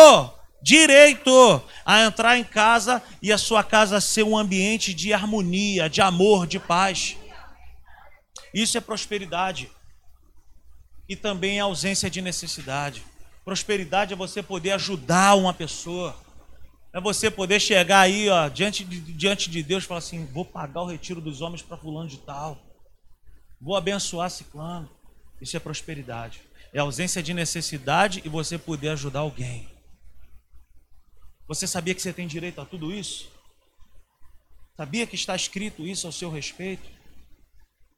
[0.65, 6.01] direito a entrar em casa e a sua casa ser um ambiente de harmonia, de
[6.01, 7.19] amor, de paz.
[8.55, 9.71] Isso é prosperidade.
[11.07, 13.05] E também é ausência de necessidade.
[13.45, 16.17] Prosperidade é você poder ajudar uma pessoa.
[16.95, 20.47] É você poder chegar aí, ó, diante de, diante de Deus e falar assim: vou
[20.47, 22.59] pagar o retiro dos homens para fulano de tal.
[23.61, 24.89] Vou abençoar ciclano.
[25.43, 26.41] Isso é prosperidade.
[26.73, 29.74] É ausência de necessidade e você poder ajudar alguém.
[31.47, 33.31] Você sabia que você tem direito a tudo isso?
[34.77, 36.89] Sabia que está escrito isso ao seu respeito?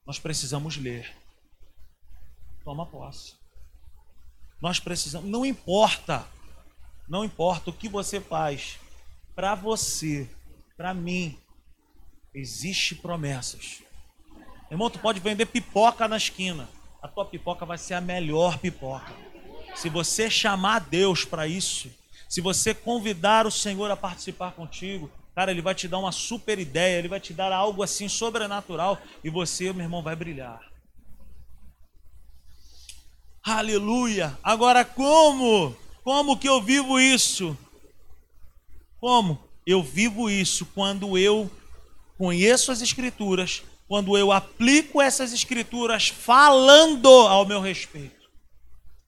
[0.07, 1.17] Nós precisamos ler.
[2.65, 3.35] Toma posse.
[4.61, 6.27] Nós precisamos, não importa,
[7.09, 8.79] não importa o que você faz,
[9.35, 10.29] para você,
[10.77, 11.39] para mim,
[12.35, 13.83] existe promessas.
[14.71, 16.69] Irmão, tu pode vender pipoca na esquina.
[17.03, 19.13] A tua pipoca vai ser a melhor pipoca.
[19.77, 21.91] Se você chamar Deus para isso,
[22.29, 26.59] se você convidar o Senhor a participar contigo, cara, ele vai te dar uma super
[26.59, 30.61] ideia, ele vai te dar algo assim sobrenatural e você, meu irmão, vai brilhar.
[33.43, 34.37] Aleluia!
[34.43, 35.77] Agora como?
[36.03, 37.57] Como que eu vivo isso?
[38.99, 39.39] Como?
[39.65, 41.51] Eu vivo isso quando eu
[42.19, 48.16] conheço as escrituras, quando eu aplico essas escrituras falando ao meu respeito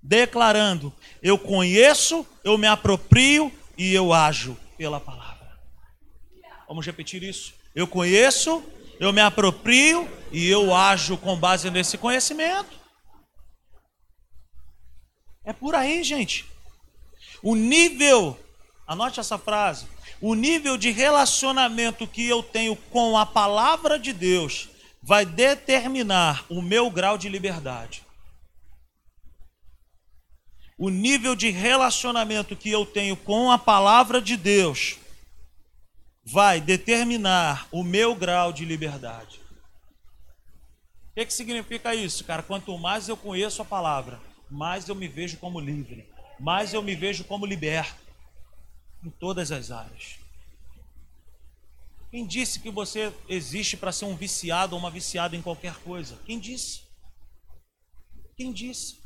[0.03, 5.59] declarando: Eu conheço, eu me aproprio e eu ajo pela palavra.
[6.67, 7.55] Vamos repetir isso?
[7.75, 8.63] Eu conheço,
[9.01, 12.79] eu me aproprio e eu ajo com base nesse conhecimento.
[15.45, 16.45] É por aí, gente.
[17.43, 18.39] O nível,
[18.87, 19.87] anote essa frase:
[20.21, 24.69] O nível de relacionamento que eu tenho com a palavra de Deus
[25.03, 28.03] vai determinar o meu grau de liberdade.
[30.79, 34.97] O nível de relacionamento que eu tenho com a palavra de Deus
[36.25, 39.41] vai determinar o meu grau de liberdade.
[41.11, 42.45] O que, que significa isso, cara?
[42.45, 46.95] Quanto mais eu conheço a palavra, mais eu me vejo como livre, mais eu me
[46.95, 47.97] vejo como liberto
[49.05, 50.21] em todas as áreas.
[52.11, 56.17] Quem disse que você existe para ser um viciado ou uma viciada em qualquer coisa?
[56.25, 56.83] Quem disse?
[58.37, 58.98] Quem disse?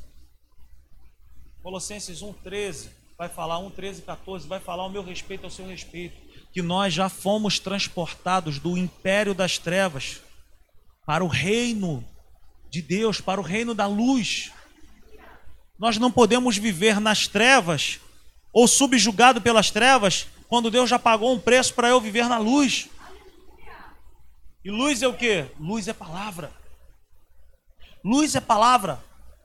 [1.62, 6.20] Colossenses 1,13 vai falar, 1,13 14, vai falar o meu respeito ao seu respeito.
[6.53, 10.20] Que nós já fomos transportados do império das trevas
[11.07, 12.05] para o reino
[12.68, 14.51] de Deus, para o reino da luz.
[15.79, 18.01] Nós não podemos viver nas trevas
[18.53, 22.88] ou subjugado pelas trevas quando Deus já pagou um preço para eu viver na luz.
[24.64, 25.46] E luz é o que?
[25.59, 26.53] Luz é palavra.
[28.05, 29.03] Luz é palavra.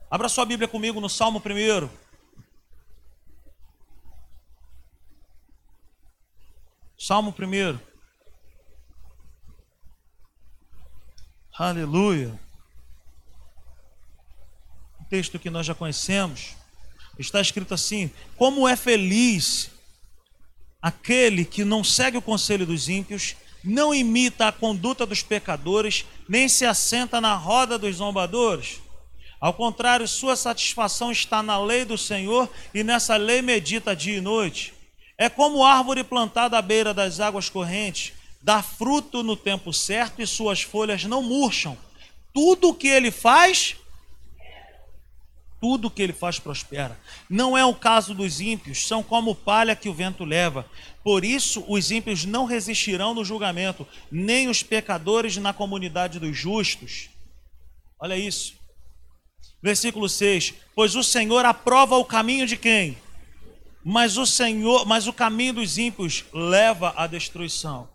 [0.10, 2.07] Abra sua Bíblia comigo no Salmo 1.
[6.98, 7.80] Salmo 1.
[11.56, 12.40] Aleluia.
[15.00, 16.56] Um texto que nós já conhecemos.
[17.20, 19.70] Está escrito assim: Como é feliz
[20.82, 26.50] aquele que não segue o conselho dos ímpios, não imita a conduta dos pecadores, nem
[26.50, 28.82] se assenta na roda dos zombadores.
[29.40, 34.22] Ao contrário, sua satisfação está na lei do Senhor e nessa lei medita dia e
[34.22, 34.77] noite.
[35.17, 40.27] É como árvore plantada à beira das águas correntes, dá fruto no tempo certo e
[40.27, 41.77] suas folhas não murcham.
[42.34, 43.75] Tudo o que ele faz
[45.60, 46.97] tudo que ele faz prospera.
[47.30, 50.65] Não é o caso dos ímpios, são como palha que o vento leva.
[51.03, 57.10] Por isso, os ímpios não resistirão no julgamento, nem os pecadores na comunidade dos justos.
[57.99, 58.56] Olha isso.
[59.62, 62.97] Versículo 6: Pois o Senhor aprova o caminho de quem?
[63.89, 67.88] Mas o Senhor, mas o caminho dos ímpios leva à destruição.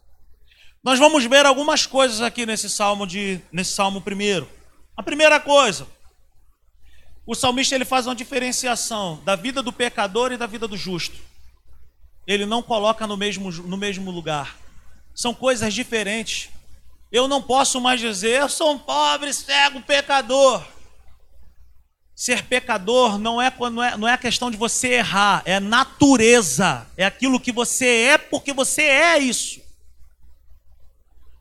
[0.82, 4.48] Nós vamos ver algumas coisas aqui nesse salmo de nesse salmo primeiro.
[4.96, 5.86] A primeira coisa,
[7.26, 11.18] o salmista ele faz uma diferenciação da vida do pecador e da vida do justo.
[12.26, 14.56] Ele não coloca no mesmo, no mesmo lugar.
[15.14, 16.48] São coisas diferentes.
[17.12, 20.64] Eu não posso mais dizer, eu sou um pobre, cego, pecador.
[22.22, 26.86] Ser pecador não é, não é, não é a questão de você errar, é natureza.
[26.96, 29.60] É aquilo que você é porque você é isso.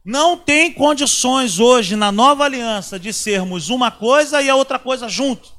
[0.03, 5.07] Não tem condições hoje na nova aliança de sermos uma coisa e a outra coisa
[5.07, 5.53] junto.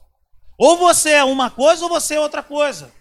[0.59, 2.93] Ou você é uma coisa ou você é outra coisa.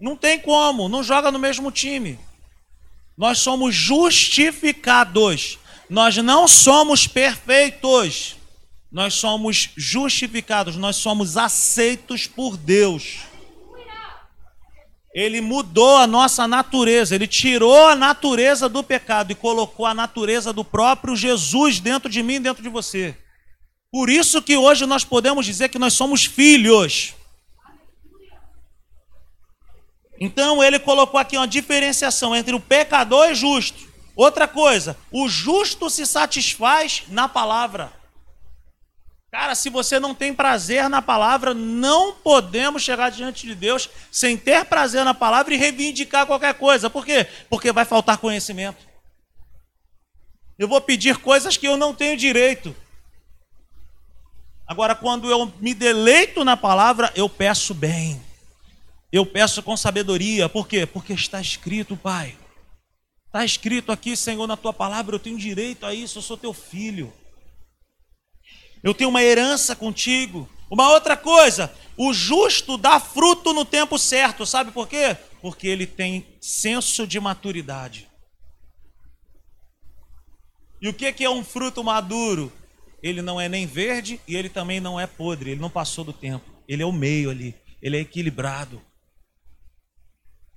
[0.00, 2.18] Não tem como, não joga no mesmo time.
[3.14, 5.58] Nós somos justificados.
[5.90, 8.36] Nós não somos perfeitos.
[8.90, 13.18] Nós somos justificados, nós somos aceitos por Deus.
[15.14, 20.52] Ele mudou a nossa natureza, ele tirou a natureza do pecado e colocou a natureza
[20.52, 23.16] do próprio Jesus dentro de mim dentro de você.
[23.90, 27.14] Por isso que hoje nós podemos dizer que nós somos filhos.
[30.20, 33.86] Então ele colocou aqui uma diferenciação entre o pecador e o justo.
[34.14, 37.92] Outra coisa, o justo se satisfaz na palavra.
[39.30, 44.36] Cara, se você não tem prazer na palavra, não podemos chegar diante de Deus sem
[44.36, 46.88] ter prazer na palavra e reivindicar qualquer coisa.
[46.88, 47.26] Por quê?
[47.50, 48.86] Porque vai faltar conhecimento.
[50.58, 52.74] Eu vou pedir coisas que eu não tenho direito.
[54.66, 58.20] Agora, quando eu me deleito na palavra, eu peço bem.
[59.12, 60.48] Eu peço com sabedoria.
[60.48, 60.86] Por quê?
[60.86, 62.36] Porque está escrito, Pai.
[63.26, 66.54] Está escrito aqui, Senhor, na tua palavra, eu tenho direito a isso, eu sou teu
[66.54, 67.12] filho.
[68.82, 70.48] Eu tenho uma herança contigo.
[70.70, 75.16] Uma outra coisa, o justo dá fruto no tempo certo, sabe por quê?
[75.40, 78.08] Porque ele tem senso de maturidade.
[80.82, 82.52] E o que é um fruto maduro?
[83.02, 86.12] ele não é nem verde e ele também não é podre, ele não passou do
[86.12, 86.44] tempo.
[86.66, 88.82] Ele é o meio ali, ele é equilibrado.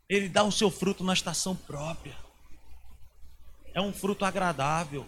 [0.07, 2.17] Ele dá o seu fruto na estação própria.
[3.73, 5.05] É um fruto agradável.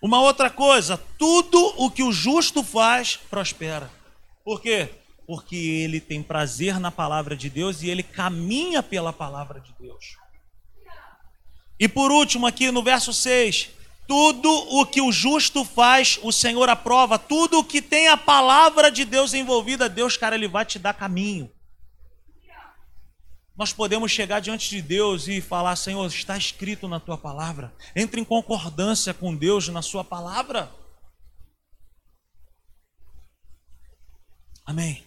[0.00, 3.90] Uma outra coisa, tudo o que o justo faz prospera.
[4.44, 4.90] Por quê?
[5.26, 10.16] Porque ele tem prazer na palavra de Deus e ele caminha pela palavra de Deus.
[11.78, 13.70] E por último, aqui no verso 6,
[14.06, 17.18] tudo o que o justo faz, o Senhor aprova.
[17.18, 20.94] Tudo o que tem a palavra de Deus envolvida, Deus, cara, Ele vai te dar
[20.94, 21.50] caminho.
[23.56, 27.74] Nós podemos chegar diante de Deus e falar: Senhor, está escrito na tua palavra.
[27.94, 30.70] Entre em concordância com Deus na sua palavra.
[34.64, 35.04] Amém.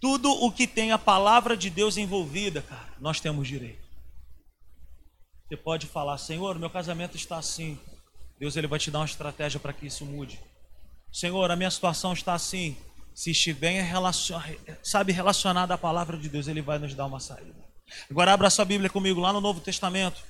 [0.00, 3.86] Tudo o que tem a palavra de Deus envolvida, cara, nós temos direito.
[5.46, 7.78] Você pode falar: Senhor, meu casamento está assim.
[8.38, 10.40] Deus ele vai te dar uma estratégia para que isso mude.
[11.12, 12.76] Senhor, a minha situação está assim
[13.18, 14.40] se estiver relacion...
[14.80, 17.52] sabe, relacionado à palavra de Deus, Ele vai nos dar uma saída.
[18.08, 20.22] Agora abra sua Bíblia comigo lá no Novo Testamento.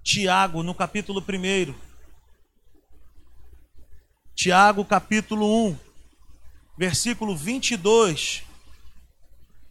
[0.00, 1.74] Tiago, no capítulo 1.
[4.36, 5.76] Tiago, capítulo 1,
[6.78, 8.44] versículo 22.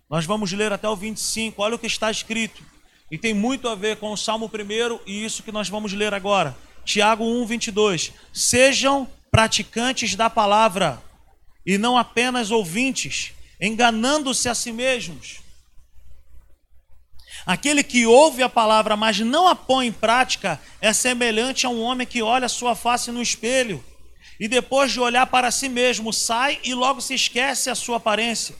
[0.10, 1.62] Nós vamos ler até o 25.
[1.62, 2.62] Olha o que está escrito.
[3.10, 6.14] E tem muito a ver com o Salmo 1 e isso que nós vamos ler
[6.14, 6.54] agora.
[6.84, 8.12] Tiago 1, 22.
[8.34, 11.02] Sejam praticantes da palavra
[11.68, 15.42] e não apenas ouvintes, enganando-se a si mesmos.
[17.46, 21.82] Aquele que ouve a palavra, mas não a põe em prática, é semelhante a um
[21.82, 23.84] homem que olha sua face no espelho
[24.40, 28.56] e depois de olhar para si mesmo, sai e logo se esquece a sua aparência.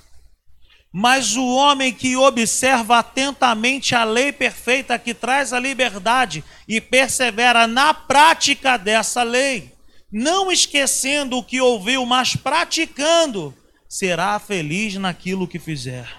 [0.92, 7.68] Mas o homem que observa atentamente a lei perfeita que traz a liberdade e persevera
[7.68, 9.72] na prática dessa lei,
[10.18, 13.54] não esquecendo o que ouviu, mas praticando,
[13.88, 16.12] será feliz naquilo que fizer.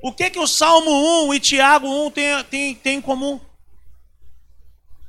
[0.00, 3.40] O que que o Salmo 1 e Tiago 1 tem, tem, tem em comum?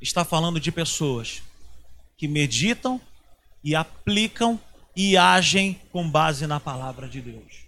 [0.00, 1.44] Está falando de pessoas
[2.18, 3.00] que meditam
[3.62, 4.60] e aplicam
[4.96, 7.62] e agem com base na palavra de Deus.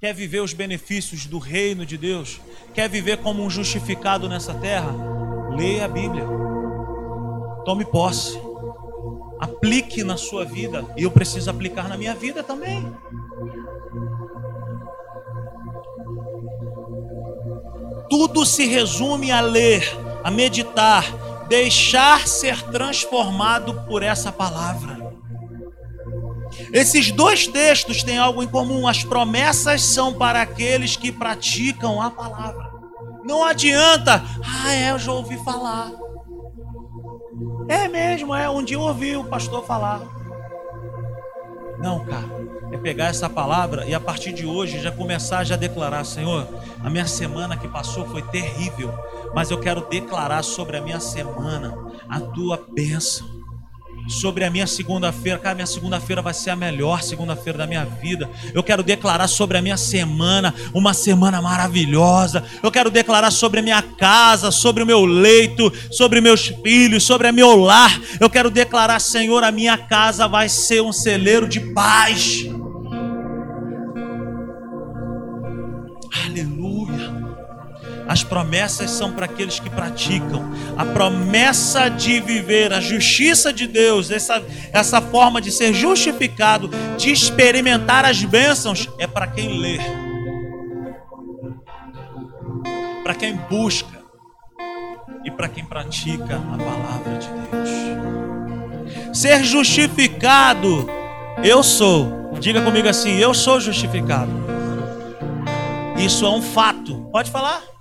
[0.00, 2.40] Quer viver os benefícios do reino de Deus?
[2.74, 4.92] Quer viver como um justificado nessa terra?
[5.56, 6.41] Leia a Bíblia.
[7.64, 8.40] Tome posse.
[9.40, 10.84] Aplique na sua vida.
[10.96, 12.84] E eu preciso aplicar na minha vida também.
[18.08, 19.82] Tudo se resume a ler,
[20.22, 21.04] a meditar,
[21.48, 25.02] deixar ser transformado por essa palavra.
[26.72, 28.86] Esses dois textos têm algo em comum.
[28.86, 32.70] As promessas são para aqueles que praticam a palavra.
[33.24, 36.01] Não adianta, ah, é, eu já ouvi falar.
[37.68, 38.48] É mesmo, é.
[38.48, 40.00] Um dia eu ouvi o pastor falar.
[41.78, 42.42] Não, cara.
[42.70, 46.48] É pegar essa palavra e a partir de hoje já começar a já declarar, Senhor,
[46.82, 48.92] a minha semana que passou foi terrível,
[49.34, 51.76] mas eu quero declarar sobre a minha semana
[52.08, 53.41] a tua bênção
[54.08, 55.38] sobre a minha segunda-feira.
[55.38, 58.28] Cara, minha segunda-feira vai ser a melhor segunda-feira da minha vida.
[58.52, 62.44] Eu quero declarar sobre a minha semana, uma semana maravilhosa.
[62.62, 67.28] Eu quero declarar sobre a minha casa, sobre o meu leito, sobre meus filhos, sobre
[67.28, 68.00] o meu lar.
[68.20, 72.46] Eu quero declarar, Senhor, a minha casa vai ser um celeiro de paz.
[78.12, 80.44] As promessas são para aqueles que praticam.
[80.76, 87.10] A promessa de viver a justiça de Deus, essa, essa forma de ser justificado, de
[87.10, 89.78] experimentar as bênçãos, é para quem lê,
[93.02, 94.02] para quem busca
[95.24, 97.70] e para quem pratica a palavra de Deus.
[99.16, 100.86] Ser justificado,
[101.42, 102.34] eu sou.
[102.38, 104.30] Diga comigo assim: eu sou justificado.
[105.96, 107.08] Isso é um fato.
[107.10, 107.71] Pode falar?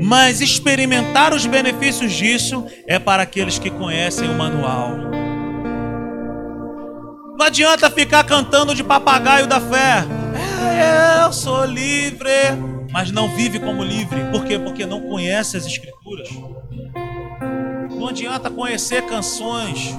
[0.00, 4.96] Mas experimentar os benefícios disso é para aqueles que conhecem o manual.
[7.36, 10.04] Não adianta ficar cantando de papagaio da fé.
[10.80, 12.30] É, eu sou livre,
[12.92, 14.24] mas não vive como livre.
[14.30, 14.58] Por quê?
[14.58, 16.28] Porque não conhece as escrituras.
[17.90, 19.96] Não adianta conhecer canções.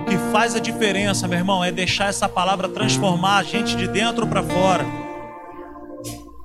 [0.00, 3.88] O que faz a diferença, meu irmão, é deixar essa palavra transformar a gente de
[3.88, 5.07] dentro para fora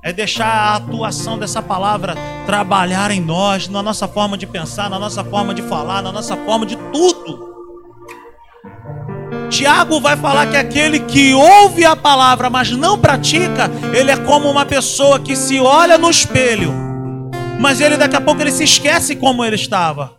[0.03, 4.99] é deixar a atuação dessa palavra trabalhar em nós, na nossa forma de pensar, na
[4.99, 7.53] nossa forma de falar, na nossa forma de tudo.
[9.49, 14.49] Tiago vai falar que aquele que ouve a palavra, mas não pratica, ele é como
[14.49, 16.73] uma pessoa que se olha no espelho,
[17.59, 20.17] mas ele daqui a pouco ele se esquece como ele estava.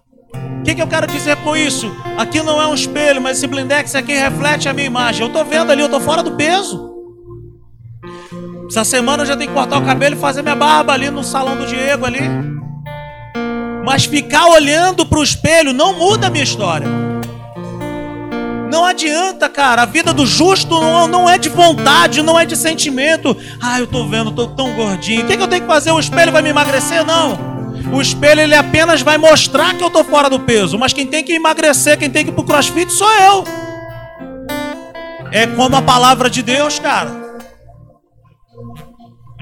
[0.61, 1.95] O que, que eu quero dizer com isso?
[2.16, 5.20] Aqui não é um espelho, mas esse blindex aqui reflete a minha imagem.
[5.20, 6.93] Eu estou vendo ali, eu estou fora do peso.
[8.75, 11.22] Essa semana eu já tenho que cortar o cabelo e fazer minha barba ali no
[11.22, 12.22] salão do Diego ali.
[13.85, 16.89] Mas ficar olhando para o espelho não muda a minha história.
[18.68, 19.83] Não adianta, cara.
[19.83, 23.37] A vida do justo não, não é de vontade, não é de sentimento.
[23.62, 25.22] Ah, eu tô vendo, tô tão gordinho.
[25.22, 25.93] O que, que eu tenho que fazer?
[25.93, 27.07] O espelho vai me emagrecer?
[27.07, 27.39] Não.
[27.93, 30.77] O espelho ele apenas vai mostrar que eu tô fora do peso.
[30.77, 33.45] Mas quem tem que emagrecer, quem tem que ir pro crossfit sou eu.
[35.31, 37.24] É como a palavra de Deus, cara.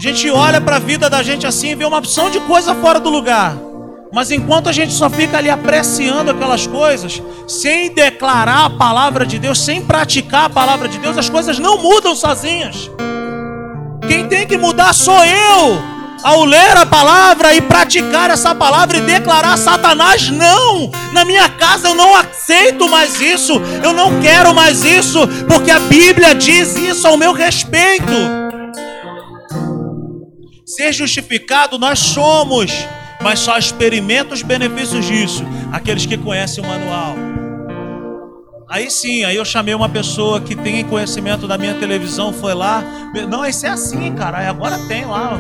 [0.03, 2.75] A gente olha para a vida da gente assim e vê uma opção de coisa
[2.75, 3.57] fora do lugar.
[4.13, 9.39] Mas enquanto a gente só fica ali apreciando aquelas coisas, sem declarar a palavra de
[9.39, 12.91] Deus, sem praticar a palavra de Deus, as coisas não mudam sozinhas.
[14.09, 15.81] Quem tem que mudar sou eu.
[16.25, 21.87] Ao ler a palavra e praticar essa palavra e declarar Satanás, não, na minha casa
[21.87, 23.53] eu não aceito mais isso,
[23.85, 28.52] eu não quero mais isso, porque a Bíblia diz isso ao meu respeito.
[30.77, 32.73] Ser justificado nós somos
[33.23, 37.15] mas só experimenta os benefícios disso aqueles que conhecem o manual.
[38.69, 42.83] Aí sim, aí eu chamei uma pessoa que tem conhecimento da minha televisão, foi lá.
[43.29, 44.49] Não, isso é assim, cara.
[44.49, 45.39] Agora tem lá.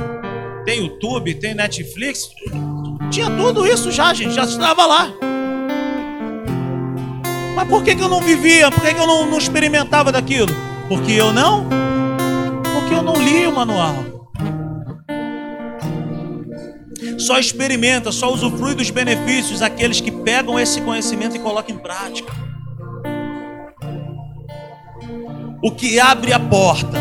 [0.66, 2.28] Tem YouTube, tem Netflix.
[3.10, 4.34] Tinha tudo isso já, gente.
[4.34, 5.12] Já estava lá.
[7.56, 8.70] Mas por que, que eu não vivia?
[8.70, 10.54] Por que, que eu não, não experimentava daquilo?
[10.88, 11.66] Porque eu não?
[12.74, 14.11] Porque eu não li o manual.
[17.22, 22.32] Só experimenta, só usufrui dos benefícios aqueles que pegam esse conhecimento e colocam em prática.
[25.62, 26.98] O que abre a porta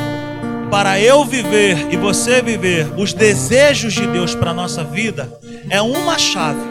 [0.69, 5.81] para eu viver e você viver os desejos de Deus para a nossa vida é
[5.81, 6.69] uma chave.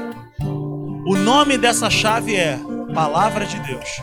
[1.04, 2.56] O nome dessa chave é
[2.94, 4.00] Palavra de Deus.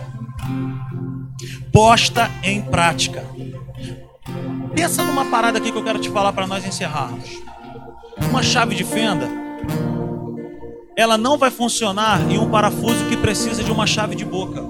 [1.71, 3.23] Posta em prática.
[4.75, 7.47] Pensa numa parada aqui que eu quero te falar para nós encerrarmos.
[8.21, 9.27] Uma chave de fenda,
[10.95, 14.63] ela não vai funcionar em um parafuso que precisa de uma chave de boca.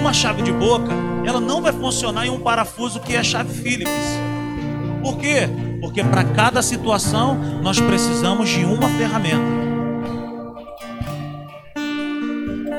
[0.00, 0.92] Uma chave de boca,
[1.24, 4.18] ela não vai funcionar em um parafuso que é chave Phillips.
[5.02, 5.48] Por quê?
[5.80, 9.60] Porque para cada situação nós precisamos de uma ferramenta.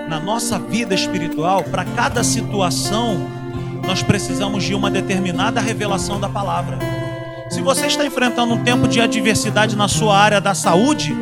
[0.10, 3.18] Na nossa vida espiritual, para cada situação,
[3.88, 7.01] nós precisamos de uma determinada revelação da palavra.
[7.52, 11.14] Se você está enfrentando um tempo de adversidade na sua área da saúde,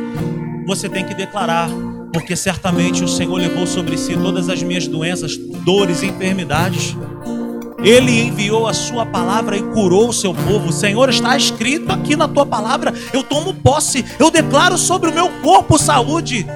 [0.64, 1.68] você tem que declarar,
[2.12, 6.96] porque certamente o Senhor levou sobre si todas as minhas doenças, dores enfermidades.
[7.82, 10.68] Ele enviou a sua palavra e curou o seu povo.
[10.68, 12.94] O Senhor está escrito aqui na tua palavra.
[13.12, 16.46] Eu tomo posse, eu declaro sobre o meu corpo saúde.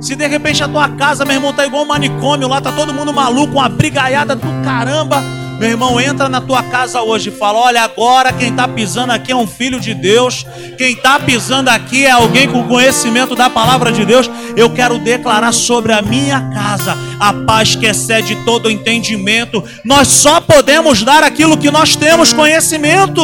[0.00, 2.94] Se de repente a tua casa, meu irmão, está igual um manicômio, lá tá todo
[2.94, 5.41] mundo maluco, uma brigaiada do caramba.
[5.62, 9.30] Meu irmão, entra na tua casa hoje e fala: olha, agora quem está pisando aqui
[9.30, 10.44] é um filho de Deus,
[10.76, 14.28] quem está pisando aqui é alguém com conhecimento da palavra de Deus.
[14.56, 19.62] Eu quero declarar sobre a minha casa a paz que excede todo entendimento.
[19.84, 23.22] Nós só podemos dar aquilo que nós temos conhecimento.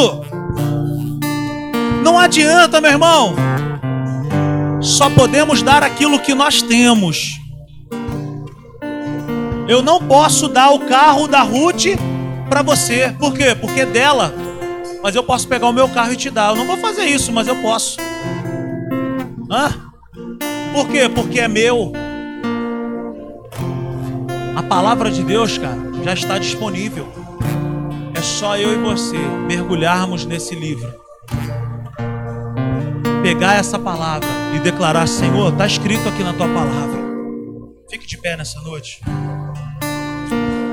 [2.01, 3.35] Não adianta, meu irmão.
[4.79, 7.31] Só podemos dar aquilo que nós temos.
[9.67, 11.99] Eu não posso dar o carro da Ruth
[12.49, 13.15] para você.
[13.17, 13.55] Por quê?
[13.55, 14.33] Porque é dela.
[15.01, 16.49] Mas eu posso pegar o meu carro e te dar.
[16.49, 17.97] Eu não vou fazer isso, mas eu posso.
[19.49, 19.69] Hã?
[20.73, 21.07] Por quê?
[21.07, 21.93] Porque é meu.
[24.55, 27.07] A palavra de Deus, cara, já está disponível.
[28.13, 30.93] É só eu e você mergulharmos nesse livro.
[33.23, 36.99] Pegar essa palavra e declarar: Senhor, está escrito aqui na tua palavra.
[37.89, 39.01] Fique de pé nessa noite.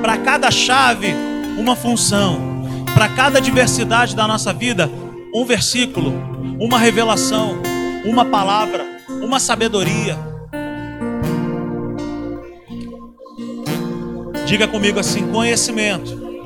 [0.03, 1.14] Para cada chave
[1.57, 2.57] uma função.
[2.95, 4.91] Para cada diversidade da nossa vida,
[5.35, 6.13] um versículo,
[6.59, 7.61] uma revelação,
[8.05, 10.17] uma palavra, uma sabedoria.
[14.47, 16.45] Diga comigo assim: conhecimento,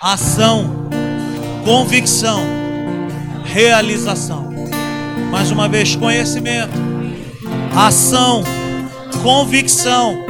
[0.00, 0.88] ação,
[1.64, 2.40] convicção,
[3.44, 4.46] realização.
[5.30, 6.72] Mais uma vez, conhecimento,
[7.76, 8.44] ação,
[9.22, 10.24] convicção,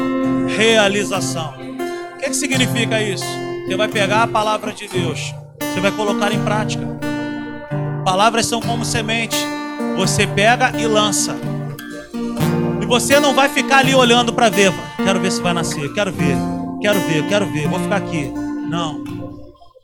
[0.56, 1.54] realização.
[2.14, 3.45] O que, que significa isso?
[3.66, 6.86] Você vai pegar a palavra de Deus, você vai colocar em prática.
[8.04, 9.36] Palavras são como semente,
[9.96, 11.36] você pega e lança.
[12.80, 14.72] E você não vai ficar ali olhando para ver,
[15.04, 16.36] quero ver se vai nascer, quero ver,
[16.80, 18.32] quero ver, quero ver, vou ficar aqui.
[18.70, 19.02] Não.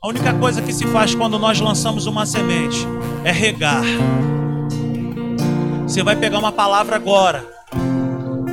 [0.01, 2.87] A única coisa que se faz quando nós lançamos uma semente
[3.25, 3.83] é regar.
[5.85, 7.45] Você vai pegar uma palavra agora,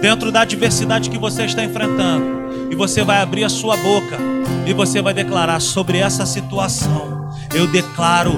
[0.01, 4.72] dentro da adversidade que você está enfrentando, e você vai abrir a sua boca e
[4.72, 7.28] você vai declarar sobre essa situação.
[7.55, 8.32] Eu declaro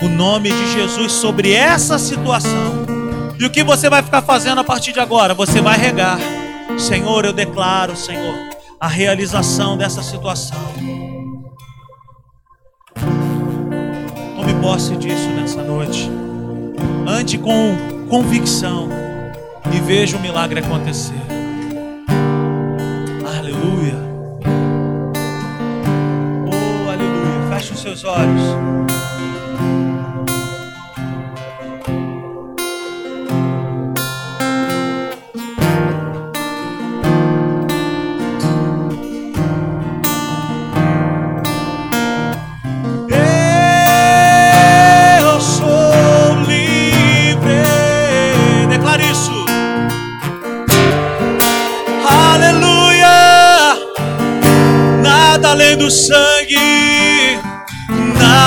[0.00, 2.84] o nome de Jesus sobre essa situação.
[3.38, 5.34] E o que você vai ficar fazendo a partir de agora?
[5.34, 6.18] Você vai regar.
[6.78, 8.34] Senhor, eu declaro, Senhor,
[8.80, 10.58] a realização dessa situação.
[14.36, 16.10] Tome posse disso nessa noite.
[17.06, 17.76] Ande com
[18.08, 18.88] convicção
[19.72, 21.31] e veja o milagre acontecer.
[27.96, 28.42] seus olhos.
[45.20, 47.62] Eu sou livre,
[48.70, 49.44] declare isso.
[52.08, 53.76] Aleluia,
[55.02, 56.31] nada além do sangue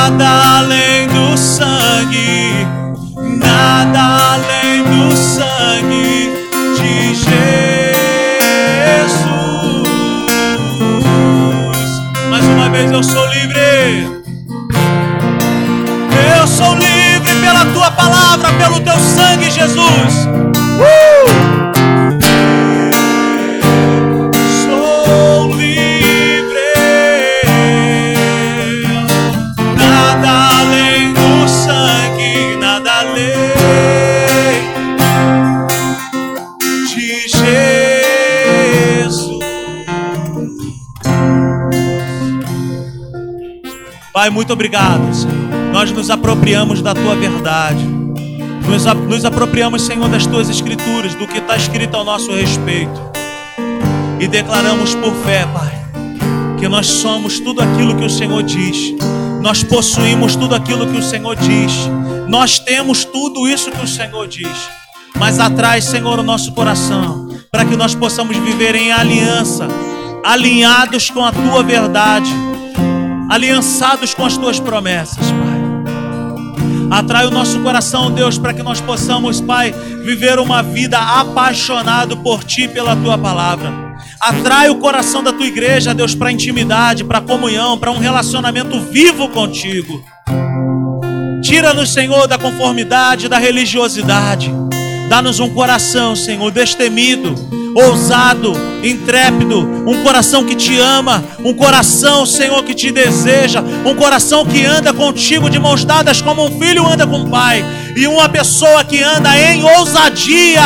[0.09, 2.67] nada além do sangue,
[3.39, 6.31] nada além do sangue
[6.77, 7.25] de Jesus.
[12.29, 14.23] Mais uma vez eu sou livre.
[16.37, 20.27] Eu sou livre pela tua palavra, pelo teu sangue, Jesus.
[44.45, 45.33] Muito obrigado, Senhor.
[45.73, 47.83] Nós nos apropriamos da tua verdade.
[47.83, 53.01] Nos, nos apropriamos, Senhor, das tuas escrituras, do que está escrito ao nosso respeito.
[54.19, 55.73] E declaramos por fé, Pai,
[56.59, 58.93] que nós somos tudo aquilo que o Senhor diz.
[59.41, 61.73] Nós possuímos tudo aquilo que o Senhor diz.
[62.27, 64.69] Nós temos tudo isso que o Senhor diz.
[65.17, 69.67] Mas atrás, Senhor, o nosso coração, para que nós possamos viver em aliança,
[70.23, 72.31] alinhados com a tua verdade
[73.29, 75.55] aliançados com as tuas promessas, Pai.
[76.91, 79.73] Atrai o nosso coração, Deus, para que nós possamos, Pai,
[80.03, 83.73] viver uma vida apaixonado por Ti, pela Tua palavra.
[84.19, 89.27] Atrai o coração da Tua igreja, Deus, para intimidade, para comunhão, para um relacionamento vivo
[89.29, 90.03] contigo.
[91.41, 94.51] Tira-nos, Senhor, da conformidade, da religiosidade.
[95.09, 97.35] Dá-nos um coração, Senhor, destemido
[97.75, 104.45] ousado, intrépido, um coração que te ama, um coração, Senhor, que te deseja, um coração
[104.45, 108.29] que anda contigo de mãos dadas como um filho anda com o pai, e uma
[108.29, 110.61] pessoa que anda em ousadia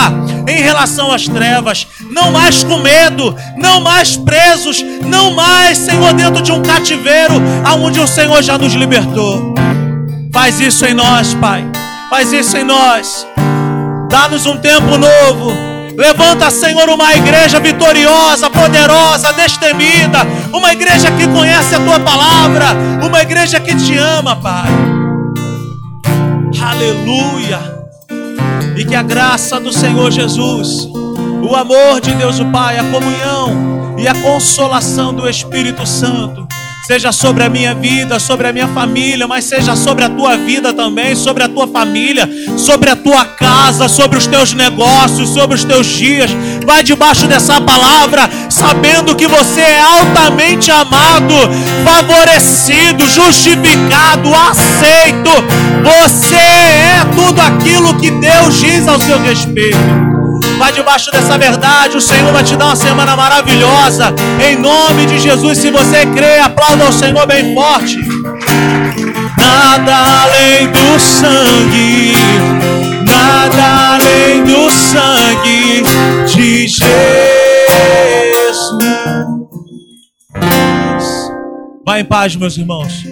[0.48, 6.44] em relação às trevas, não mais com medo, não mais presos, não mais, Senhor, dentro
[6.44, 9.56] de um cativeiro aonde o Senhor já nos libertou.
[10.32, 11.66] Faz isso em nós, Pai.
[12.10, 13.26] Faz isso em nós.
[14.10, 20.20] Dá-nos um tempo novo Levanta, Senhor, uma igreja vitoriosa, poderosa, destemida,
[20.54, 22.68] uma igreja que conhece a tua palavra,
[23.06, 24.70] uma igreja que te ama, Pai.
[26.62, 27.60] Aleluia.
[28.78, 30.88] E que a graça do Senhor Jesus,
[31.44, 36.48] o amor de Deus o Pai, a comunhão e a consolação do Espírito Santo
[36.90, 40.74] seja sobre a minha vida, sobre a minha família, mas seja sobre a tua vida
[40.74, 42.28] também, sobre a tua família,
[42.58, 46.32] sobre a tua casa, sobre os teus negócios, sobre os teus dias.
[46.66, 51.36] Vai debaixo dessa palavra, sabendo que você é altamente amado,
[51.86, 55.30] favorecido, justificado, aceito.
[55.84, 60.09] Você é tudo aquilo que Deus diz ao seu respeito.
[60.60, 61.96] Vai debaixo dessa verdade.
[61.96, 64.14] O Senhor vai te dar uma semana maravilhosa.
[64.46, 67.98] Em nome de Jesus, se você crê, aplauda o Senhor bem forte.
[69.38, 72.14] Nada além do sangue,
[73.08, 75.84] nada além do sangue
[76.28, 77.00] de Jesus.
[81.86, 83.06] Vai em paz, meus irmãos.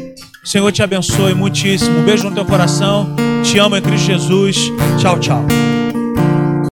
[0.44, 2.00] O Senhor te abençoe muitíssimo.
[2.00, 3.16] Um beijo no teu coração.
[3.42, 4.58] Te amo em Cristo Jesus.
[5.00, 5.46] Tchau, tchau.